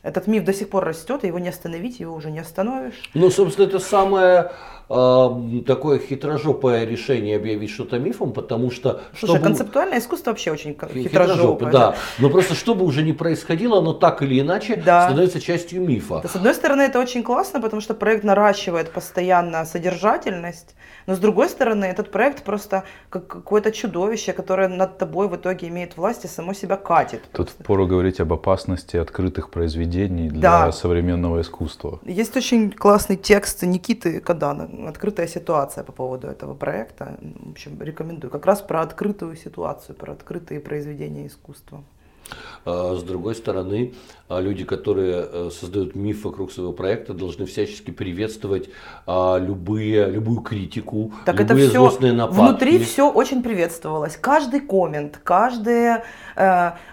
[0.04, 3.10] этот миф до сих пор растет, и его не остановить, его уже не остановишь.
[3.14, 4.52] Ну, собственно, это самое
[4.90, 9.02] э, такое хитрожопое решение объявить что-то мифом, потому что...
[9.12, 9.44] Слушай, чтобы...
[9.44, 11.72] концептуальное искусство вообще очень хитрожопое.
[11.72, 11.96] да.
[12.18, 15.06] Но просто чтобы уже не происходило, оно так или иначе да.
[15.06, 16.22] становится частью мифа.
[16.24, 20.76] Да, с одной стороны, это очень классно, потому что проект наращивает постоянно содержательность,
[21.12, 25.68] но с другой стороны, этот проект просто как какое-то чудовище, которое над тобой в итоге
[25.68, 27.22] имеет власть и само себя катит.
[27.34, 30.72] Тут впору говорить об опасности открытых произведений для да.
[30.72, 32.00] современного искусства.
[32.06, 37.18] Есть очень классный текст Никиты Кадана «Открытая ситуация» по поводу этого проекта.
[37.20, 38.32] В общем, рекомендую.
[38.32, 41.84] Как раз про открытую ситуацию, про открытые произведения искусства.
[42.66, 43.94] А, с другой стороны,
[44.30, 48.70] а, люди, которые э, создают миф вокруг своего проекта, должны всячески приветствовать
[49.08, 52.40] а, любые, любую критику, так любые это все нападки.
[52.40, 54.16] Внутри все очень приветствовалось.
[54.16, 56.06] Каждый коммент, каждое,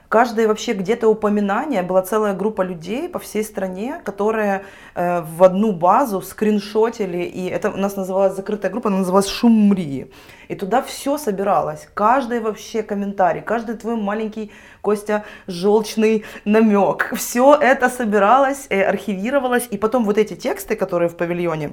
[0.08, 5.72] каждое вообще где-то упоминание, была целая группа людей по всей стране, которые э, в одну
[5.72, 10.10] базу скриншотили, и это у нас называлась закрытая группа, она называлась «Шумри».
[10.48, 17.12] И туда все собиралось, каждый вообще комментарий, каждый твой маленький, Костя, желчный намек.
[17.14, 21.72] Все это собиралось, э, архивировалось, и потом вот эти тексты, которые в павильоне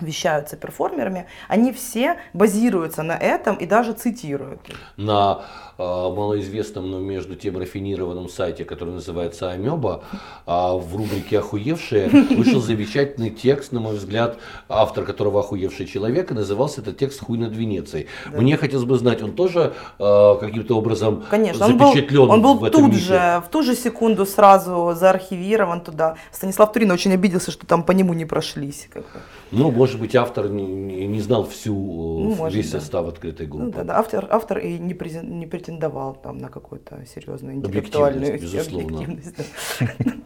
[0.00, 4.60] вещаются перформерами, они все базируются на этом и даже цитируют.
[4.96, 5.42] На
[5.78, 10.02] э, малоизвестном, но между тем рафинированном сайте, который называется Амеба,
[10.46, 14.38] э, в рубрике «Охуевшие» вышел замечательный текст, на мой взгляд,
[14.68, 18.06] автор которого «Охуевший человек», и назывался этот текст «Хуй над Венецией».
[18.30, 18.40] Да.
[18.40, 22.54] Мне хотелось бы знать, он тоже э, каким-то образом Конечно, запечатлен он был, он был
[22.58, 23.04] в этом тут мифе?
[23.04, 26.16] же, в ту же секунду сразу заархивирован туда.
[26.32, 28.88] Станислав Турин очень обиделся, что там по нему не прошлись.
[28.92, 29.20] Как бы.
[29.52, 32.80] Ну, может быть, автор не, не знал всю, э, ну, весь да.
[32.80, 33.66] состав открытой группы.
[33.66, 33.98] Ну, да, да.
[33.98, 39.36] Автор, автор и не, не претендовал там, на какую-то серьезную интеллектуальную объективность.
[39.80, 40.22] Безусловно.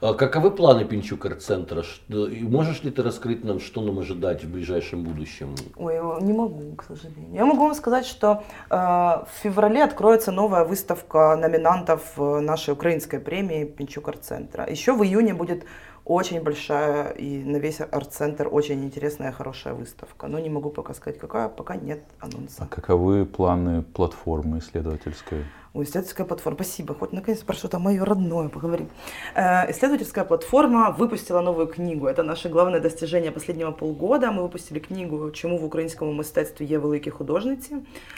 [0.00, 1.82] А каковы планы Пинчук арт-центра?
[2.08, 5.54] Можешь ли ты раскрыть нам, что нам ожидать в ближайшем будущем?
[5.76, 7.32] Ой, не могу, к сожалению.
[7.32, 13.64] Я могу вам сказать, что э, в феврале откроется новая выставка номинантов нашей украинской премии
[13.64, 14.68] Пинчук арт-центра.
[14.68, 15.64] Еще в июне будет
[16.04, 20.28] очень большая и на весь арт-центр очень интересная, хорошая выставка.
[20.28, 22.64] Но не могу пока сказать, какая, пока нет анонса.
[22.64, 25.44] А каковы планы платформы исследовательской?
[25.73, 28.89] Ой, исследовательская платформа, спасибо, хоть наконец про что-то мое родное поговорим.
[29.35, 32.07] Э, исследовательская платформа выпустила новую книгу.
[32.07, 34.31] Это наше главное достижение последнего полгода.
[34.31, 37.75] Мы выпустили книгу «Чему в українському мистецтві є великі художниці».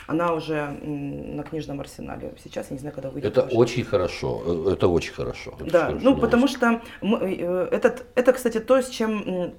[0.08, 0.70] Она уже
[1.36, 2.32] на книжном арсенале.
[2.44, 3.38] Сейчас, я не знаю, когда выйдет.
[3.38, 3.58] Это тоже.
[3.58, 5.54] очень хорошо, э, это очень хорошо.
[5.60, 9.54] Это да, хорошо ну потому что мы, э, этот, это, кстати, то, с чем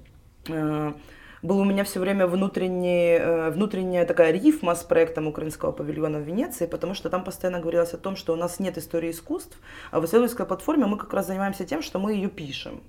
[1.48, 6.24] был у меня все время внутренний, э, внутренняя такая рифма с проектом украинского павильона в
[6.24, 9.58] Венеции, потому что там постоянно говорилось о том, что у нас нет истории искусств,
[9.92, 12.82] а в исследовательской платформе мы как раз занимаемся тем, что мы ее пишем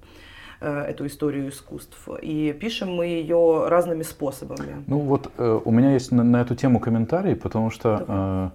[0.61, 2.09] э, эту историю искусств.
[2.23, 4.85] И пишем мы ее разными способами.
[4.87, 8.53] Ну вот э, у меня есть на, на эту тему комментарий, потому что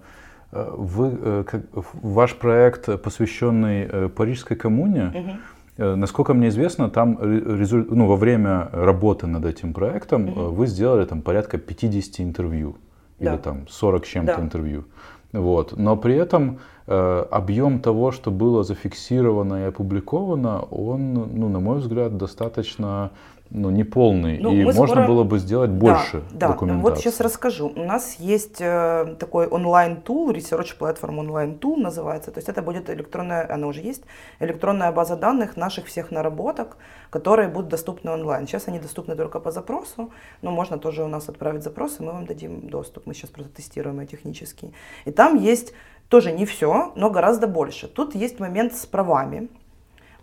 [0.52, 7.90] вы, как, ваш проект, посвященный Парижской коммуне, угу Э, насколько мне известно, там результ...
[7.90, 10.40] ну, во время работы над этим проектом угу.
[10.54, 12.76] вы сделали там порядка 50 интервью
[13.18, 13.34] да.
[13.34, 14.42] или там 40 чем-то да.
[14.42, 14.84] интервью.
[15.32, 15.76] Вот.
[15.76, 16.56] Но при этом э,
[16.86, 23.10] объем того, что было зафиксировано и опубликовано, он, ну, на мой взгляд, достаточно
[23.50, 25.06] ну, не полный, ну, и можно скоро...
[25.06, 26.82] было бы сделать больше да, документации.
[26.82, 27.72] Да, вот сейчас расскажу.
[27.74, 33.46] У нас есть э, такой онлайн-тул, research platform онлайн-тул называется, то есть это будет электронная,
[33.52, 34.02] она уже есть,
[34.40, 36.76] электронная база данных наших всех наработок,
[37.10, 38.46] которые будут доступны онлайн.
[38.46, 40.10] Сейчас они доступны только по запросу,
[40.42, 43.06] но можно тоже у нас отправить запрос, и мы вам дадим доступ.
[43.06, 44.72] Мы сейчас просто тестируем ее технически.
[45.04, 45.74] И там есть
[46.08, 47.88] тоже не все, но гораздо больше.
[47.88, 49.48] Тут есть момент с правами,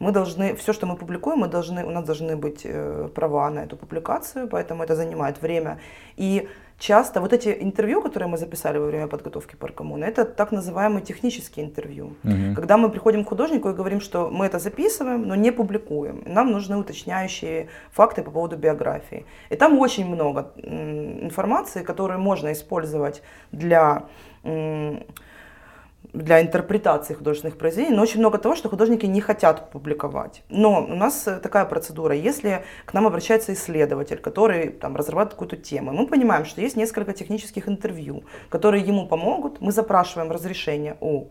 [0.02, 3.60] мы должны, все, что мы публикуем, мы должны, у нас должны быть э, права на
[3.60, 5.78] эту публикацию, поэтому это занимает время.
[6.18, 11.02] И часто вот эти интервью, которые мы записали во время подготовки паркоммуны, это так называемые
[11.02, 12.06] технические интервью.
[12.24, 12.56] Угу.
[12.56, 16.24] Когда мы приходим к художнику и говорим, что мы это записываем, но не публикуем.
[16.26, 19.26] Нам нужны уточняющие факты по поводу биографии.
[19.52, 23.22] И там очень много информации, которую можно использовать
[23.52, 24.06] для
[26.14, 30.44] для интерпретации художественных произведений, но очень много того, что художники не хотят публиковать.
[30.50, 35.58] Но у нас э, такая процедура, если к нам обращается исследователь, который там, разрабатывает какую-то
[35.58, 41.28] тему, мы понимаем, что есть несколько технических интервью, которые ему помогут, мы запрашиваем разрешение у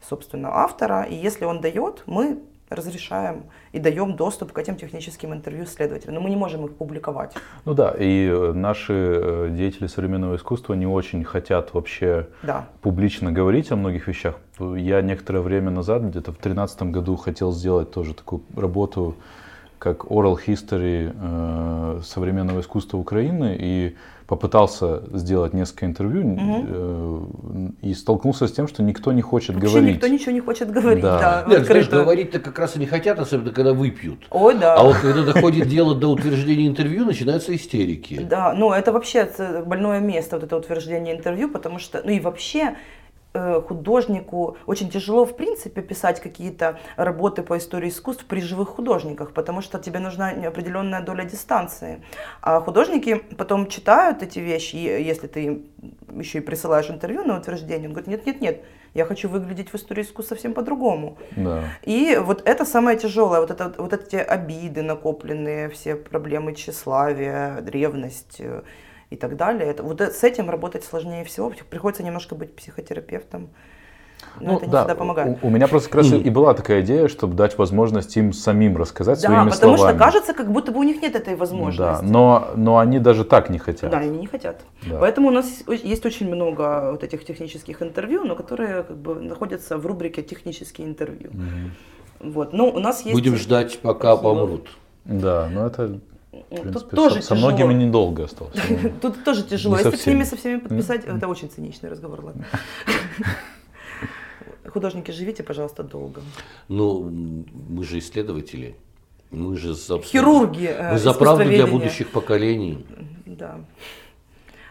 [0.00, 2.38] собственно, автора, и если он дает, мы
[2.70, 6.14] разрешаем и даем доступ к этим техническим интервью следователям.
[6.14, 7.34] Но мы не можем их публиковать.
[7.64, 12.68] Ну да, и э, наши э, деятели современного искусства не очень хотят вообще Да.
[12.80, 14.34] публично говорить о многих вещах.
[14.58, 19.16] Я некоторое время назад, где-то в 2013 году, хотел сделать тоже такую работу,
[19.78, 23.96] как oral history э, современного искусства Украины, и
[24.28, 27.20] попытался сделать несколько интервью, э,
[27.80, 29.94] и столкнулся с тем, что никто не хочет Вообще говорить.
[29.94, 31.02] никто ничего не хочет говорить.
[31.02, 31.44] Да.
[31.48, 34.26] Да, Нет, знаешь, говорить-то как раз и не хотят, особенно когда выпьют.
[34.30, 34.74] Ой, да.
[34.74, 38.20] А вот когда доходит дело до утверждения интервью, начинаются истерики.
[38.20, 39.30] Да, ну это вообще
[39.64, 42.76] больное место, вот это утверждение интервью, потому что, ну и вообще
[43.32, 49.60] художнику очень тяжело, в принципе, писать какие-то работы по истории искусств при живых художниках, потому
[49.62, 52.02] что тебе нужна определенная доля дистанции.
[52.40, 55.62] А художники потом читают эти вещи, и если ты
[56.18, 58.64] еще и присылаешь интервью на утверждение, он говорит, нет-нет-нет,
[58.94, 61.18] я хочу выглядеть в истории искусств совсем по-другому.
[61.36, 61.64] Да.
[61.82, 68.36] И вот это самое тяжелое, вот, это, вот эти обиды накопленные, все проблемы тщеславия, ревность
[68.40, 68.62] э,
[69.10, 69.66] и так далее.
[69.68, 71.52] Это, вот э- с этим работать сложнее всего.
[71.70, 73.50] Приходится немножко быть психотерапевтом.
[74.40, 75.38] Но это не да, всегда помогает.
[75.42, 78.76] У, у меня просто как раз и была такая идея, чтобы дать возможность им самим
[78.76, 79.96] рассказать да, своими потому словами.
[79.96, 82.04] что кажется, как будто бы у них нет этой Да, возможности.
[82.04, 83.90] но, но они даже так не хотят.
[83.90, 84.60] Да, они не хотят.
[84.86, 84.98] Да.
[84.98, 89.78] Поэтому у нас есть- очень много вот этих технических интервью, но которые как бы находятся
[89.78, 91.30] в рубрике технические интервью.
[92.20, 92.52] Вот.
[92.52, 93.14] Но у нас есть...
[93.14, 94.34] Будем ждать, пока Спасибо.
[94.34, 94.68] помрут.
[95.04, 96.00] Да, но это,
[96.32, 97.50] в Тут принципе, тоже со, со тяжело.
[97.50, 98.56] многими недолго осталось.
[99.02, 99.76] Тут тоже тяжело.
[99.76, 102.44] Не Если со с ними со всеми подписать, это очень циничный разговор, ладно.
[104.66, 106.20] Художники, живите, пожалуйста, долго.
[106.68, 107.10] Ну,
[107.68, 108.76] мы же исследователи.
[109.30, 112.86] Мы же за, Хирурги, э, мы за правду для будущих поколений.
[113.26, 113.60] Да.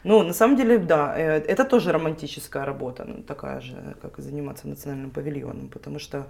[0.04, 4.22] Ну, на самом деле, да, э, это тоже романтическая работа, ну, такая же, как и
[4.22, 6.28] заниматься национальным павильоном, потому что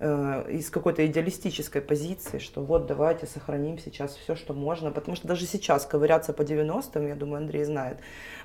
[0.00, 5.28] э, из какой-то идеалистической позиции, что вот давайте сохраним сейчас все, что можно, потому что
[5.28, 7.98] даже сейчас ковыряться по 90-м, я думаю, Андрей знает,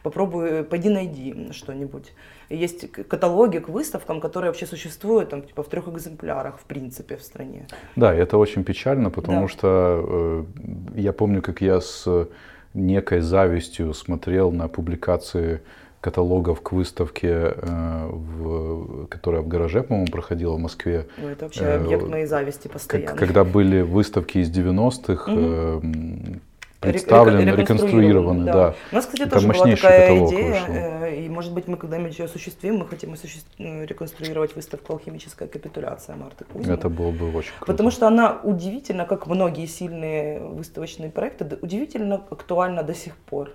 [0.04, 2.14] попробуй, э, пойди найди что-нибудь.
[2.50, 7.24] Есть каталоги к выставкам, которые вообще существуют там, типа, в трех экземплярах, в принципе, в
[7.24, 7.68] стране.
[7.96, 9.48] Да, это очень печально, потому Да.
[9.48, 10.48] что
[10.96, 12.28] э, я помню, как я с
[12.74, 15.62] некой завистью смотрел на публикации
[16.06, 21.08] каталогов к выставке, э, в, которая в гараже, по-моему, проходила в Москве.
[21.18, 23.18] Ну, это вообще Э, объект моей зависти постоянно.
[23.18, 25.40] когда были выставки из 90-х, Мгм.
[25.40, 26.42] э, м,
[26.82, 28.76] Рек- представлены, реконструированы, реконструированы, да.
[28.92, 30.74] У нас, кстати, Там тоже была такая идея, вышел.
[30.76, 36.16] э, и, может быть, мы когда-нибудь ее осуществим, мы хотим осуществ- реконструировать выставку «Алхимическая капитуляция»
[36.18, 36.76] Марты Кузьминой.
[36.78, 37.66] Это было бы очень круто.
[37.72, 43.50] Потому что она удивительно, как многие сильные выставочные проекты, удивительно актуальна до сих пор.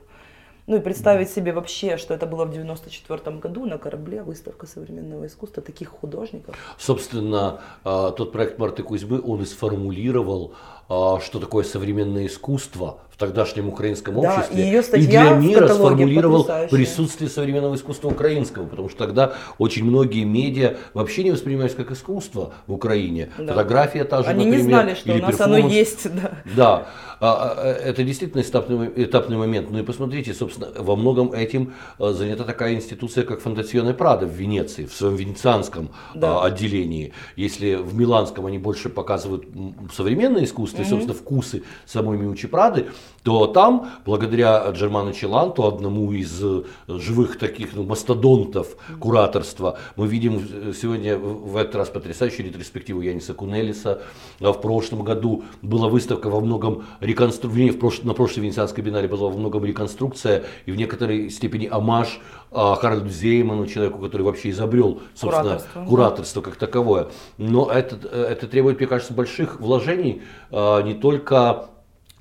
[0.66, 5.26] Ну и представить себе вообще, что это было в 94 году на корабле, выставка современного
[5.26, 6.56] искусства, таких художников.
[6.78, 10.54] Собственно, а, тот проект Марты Кузьмы, он и сформулировал,
[10.90, 14.62] что такое современное искусство в тогдашнем украинском Да, обществе.
[14.64, 16.76] и её и для мира сформулировал потрясающая.
[16.76, 22.54] присутствие современного искусства украинского, потому что тогда очень многие медиа вообще не воспринимались как искусство
[22.66, 23.28] в Украине.
[23.38, 23.48] Да.
[23.48, 26.08] Фотография та же, Они например, не знали, что у или нас оно есть.
[26.14, 26.32] Да.
[26.56, 26.86] Да,
[27.20, 29.70] а, а, это действительно этапный, этапный момент.
[29.70, 34.30] Ну и посмотрите, собственно, во многом этим а, занята такая институция, как Фондационе Прадо в
[34.32, 36.38] Венеции, в своем венецианском Да.
[36.40, 37.12] а, отделении.
[37.36, 39.44] Если в Миланском они больше показывают
[39.94, 42.86] современное искусство и, собственно, вкусы самой Миучи Прады,
[43.22, 50.38] то там, благодаря Джерману Челанту, одному из э, живых таких ну, мастодонтов кураторства, мы видим
[50.38, 54.02] э, сегодня в этот раз потрясающую ретроспективу Яниса Кунелиса.
[54.40, 57.72] А В прошлом году была выставка во многом реконструкция,
[58.04, 62.20] на прошлой Венецианской биеннале была во многом реконструкция и в некоторой степени амаш
[62.50, 65.84] Харальду Зейману, человеку, который вообще изобрел, собственно, Кураторство.
[65.84, 67.08] кураторство как таковое.
[67.38, 71.66] Но это, это требует, мне кажется, больших вложений а, не только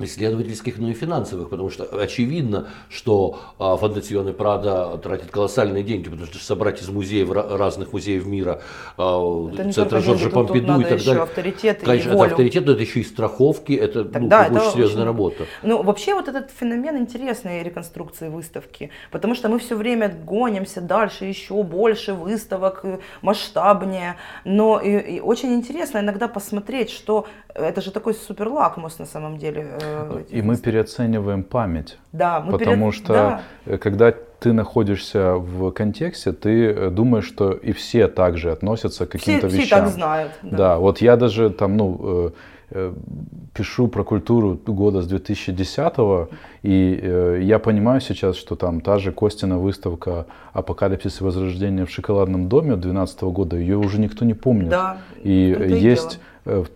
[0.06, 6.26] исследовательских, но и финансовых, потому что очевидно, что а, Фондационный Прада тратит колоссальные деньги, потому
[6.28, 8.62] что собрать из музеев, ра- разных музеев мира,
[8.97, 11.24] а, Это центра Жоржа Помпиду и так далее.
[11.24, 12.32] авторитет и Конечно, это волю.
[12.32, 15.45] авторитет, но это еще и страховки, это ну, это очень серьезная работа.
[15.64, 21.26] Ну, вообще вот этот феномен интересной реконструкции выставки, потому что мы все время гонимся дальше,
[21.26, 27.91] еще больше выставок, э, масштабнее, но и, и очень интересно иногда посмотреть, что это же
[27.91, 29.78] такой супер лакмус на самом деле.
[29.90, 31.98] Э, И мы переоцениваем память.
[32.14, 33.42] да, мы Потому перед- что да.
[33.66, 39.10] э, когда ты находишься в контексте, ты э, думаешь, что и все также относятся к
[39.18, 39.80] все, каким-то все вещам.
[39.86, 40.32] так знают.
[40.42, 40.78] Да.
[40.78, 42.32] вот я даже там, ну,
[43.54, 45.94] пишу про культуру года с 2010
[46.62, 51.90] и э, я понимаю сейчас, что там та же Костина выставка «Апокалипсис и возрождение в
[51.90, 54.70] шоколадном доме» 2012 года, ее уже никто не помнит.
[54.70, 55.32] Да, И
[55.82, 56.20] есть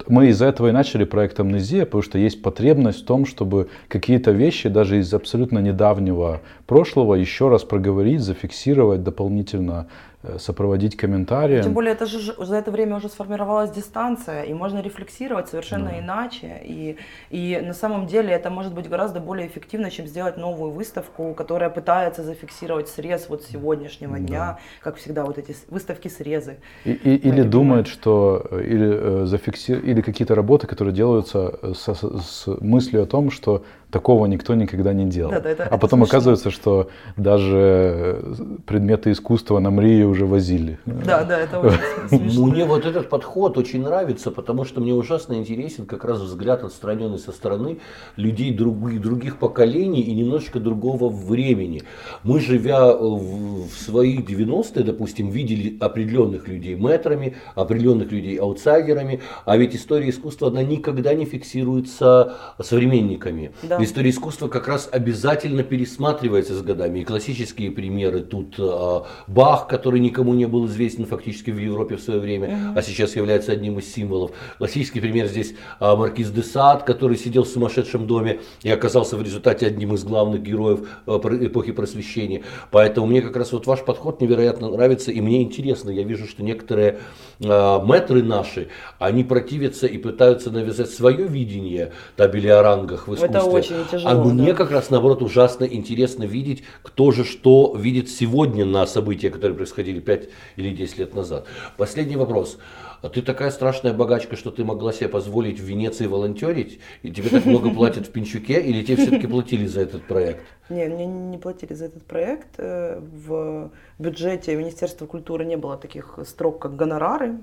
[0.08, 4.32] мы из-за этого и начали проект «Амнезия», потому что есть потребность в том, чтобы какие-то
[4.32, 9.88] вещи даже из абсолютно недавнего прошлого еще раз проговорить, зафиксировать дополнительно.
[9.88, 11.64] Э, сопроводить комментарием.
[11.64, 16.00] Тем более это же за это время уже сформировалась дистанция, и можно рефлексировать совершенно да.
[16.00, 16.62] иначе.
[16.64, 16.98] И,
[17.30, 21.70] и на самом деле это может быть гораздо более эффективно, чем сделать новую выставку, которая
[21.70, 24.20] пытается зафиксировать срез вот сегодняшнего да.
[24.20, 26.58] дня, как всегда вот эти выставки срезы.
[26.86, 29.72] И, и, или думает, что э, или, э, зафикси...
[29.72, 33.64] или какие-то работы, которые делаются с, с мыслью о том, что
[33.94, 35.32] такого никто никогда не делал.
[35.32, 36.06] Да, да, это, а потом смешно.
[36.06, 38.20] оказывается, что даже
[38.66, 40.80] предметы искусства на Мрии уже возили.
[40.86, 41.80] Да, да, это очень
[42.10, 42.46] смешно.
[42.46, 47.20] Мне вот этот подход очень нравится, потому что мне ужасно интересен как раз взгляд отстраненный
[47.20, 47.80] со стороны
[48.16, 51.82] людей других, других поколений и немножечко другого времени.
[52.24, 59.76] Мы, живя в свои 90-е, допустим, видели определенных людей метрами, определенных людей аутсайдерами, а ведь
[59.76, 63.52] история искусства, она никогда не фиксируется современниками.
[63.64, 63.84] Да.
[63.84, 67.00] История искусства как раз обязательно пересматривается с годами.
[67.00, 72.02] И классические примеры тут э, Бах, который никому не был известен фактически в Европе в
[72.02, 72.74] свое время, mm-hmm.
[72.76, 74.32] а сейчас является одним из символов.
[74.58, 79.24] Классический пример здесь э, Маркиз де Сад, который сидел в сумасшедшем доме и оказался в
[79.24, 81.12] результате одним из главных героев э,
[81.42, 82.44] эпохи просвещения.
[82.72, 85.90] Поэтому мне как раз вот ваш подход невероятно нравится и мне интересно.
[85.90, 87.00] Я вижу, что некоторые
[87.40, 88.68] э, мэтры наши,
[89.00, 93.30] они противятся и пытаются навязать свое видение табели о рангах в искусстве.
[93.30, 94.12] Это очень тяжело.
[94.12, 94.54] А мне да.
[94.54, 99.93] как раз наоборот ужасно интересно видеть, кто же что видит сегодня на события, которые происходили
[100.00, 101.46] 5 или 10 лет назад.
[101.78, 102.60] Последний вопрос.
[103.04, 107.28] А ты такая страшная богачка, что ты могла себе позволить в Венеции волонтерить, и тебе
[107.28, 110.46] так много платят в Пинчуке, или тебе все-таки платили за этот проект?
[110.70, 112.48] Не, мне не платили за этот проект.
[112.58, 117.40] Э, в бюджете Министерства культуры не было таких строк, как гонорары.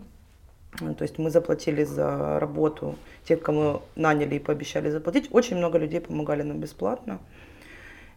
[0.78, 2.94] То есть мы заплатили за работу
[3.24, 5.28] тех, кому наняли и пообещали заплатить.
[5.30, 7.18] Очень много людей помогали нам бесплатно.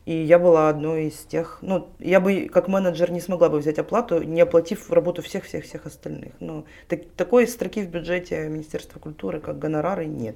[0.06, 3.80] И я была одной из тех, ну, я бы как менеджер не смогла бы взять
[3.80, 6.34] оплату, не оплатив работу всех-всех-всех остальных.
[6.42, 10.36] Но так, такой строки в бюджете Министерства культуры, как гонорары, нет.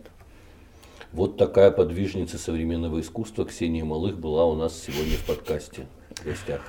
[1.12, 5.88] Вот такая подвижница современного искусства Ксения Малых была у нас сегодня в подкасте.
[6.16, 6.62] В гостях.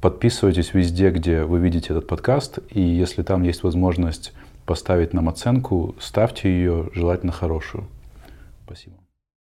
[0.00, 4.32] Подписывайтесь везде, где вы видите этот подкаст, и если там есть возможность
[4.64, 7.86] поставить нам оценку, ставьте ее желательно хорошую.
[8.64, 9.03] Спасибо.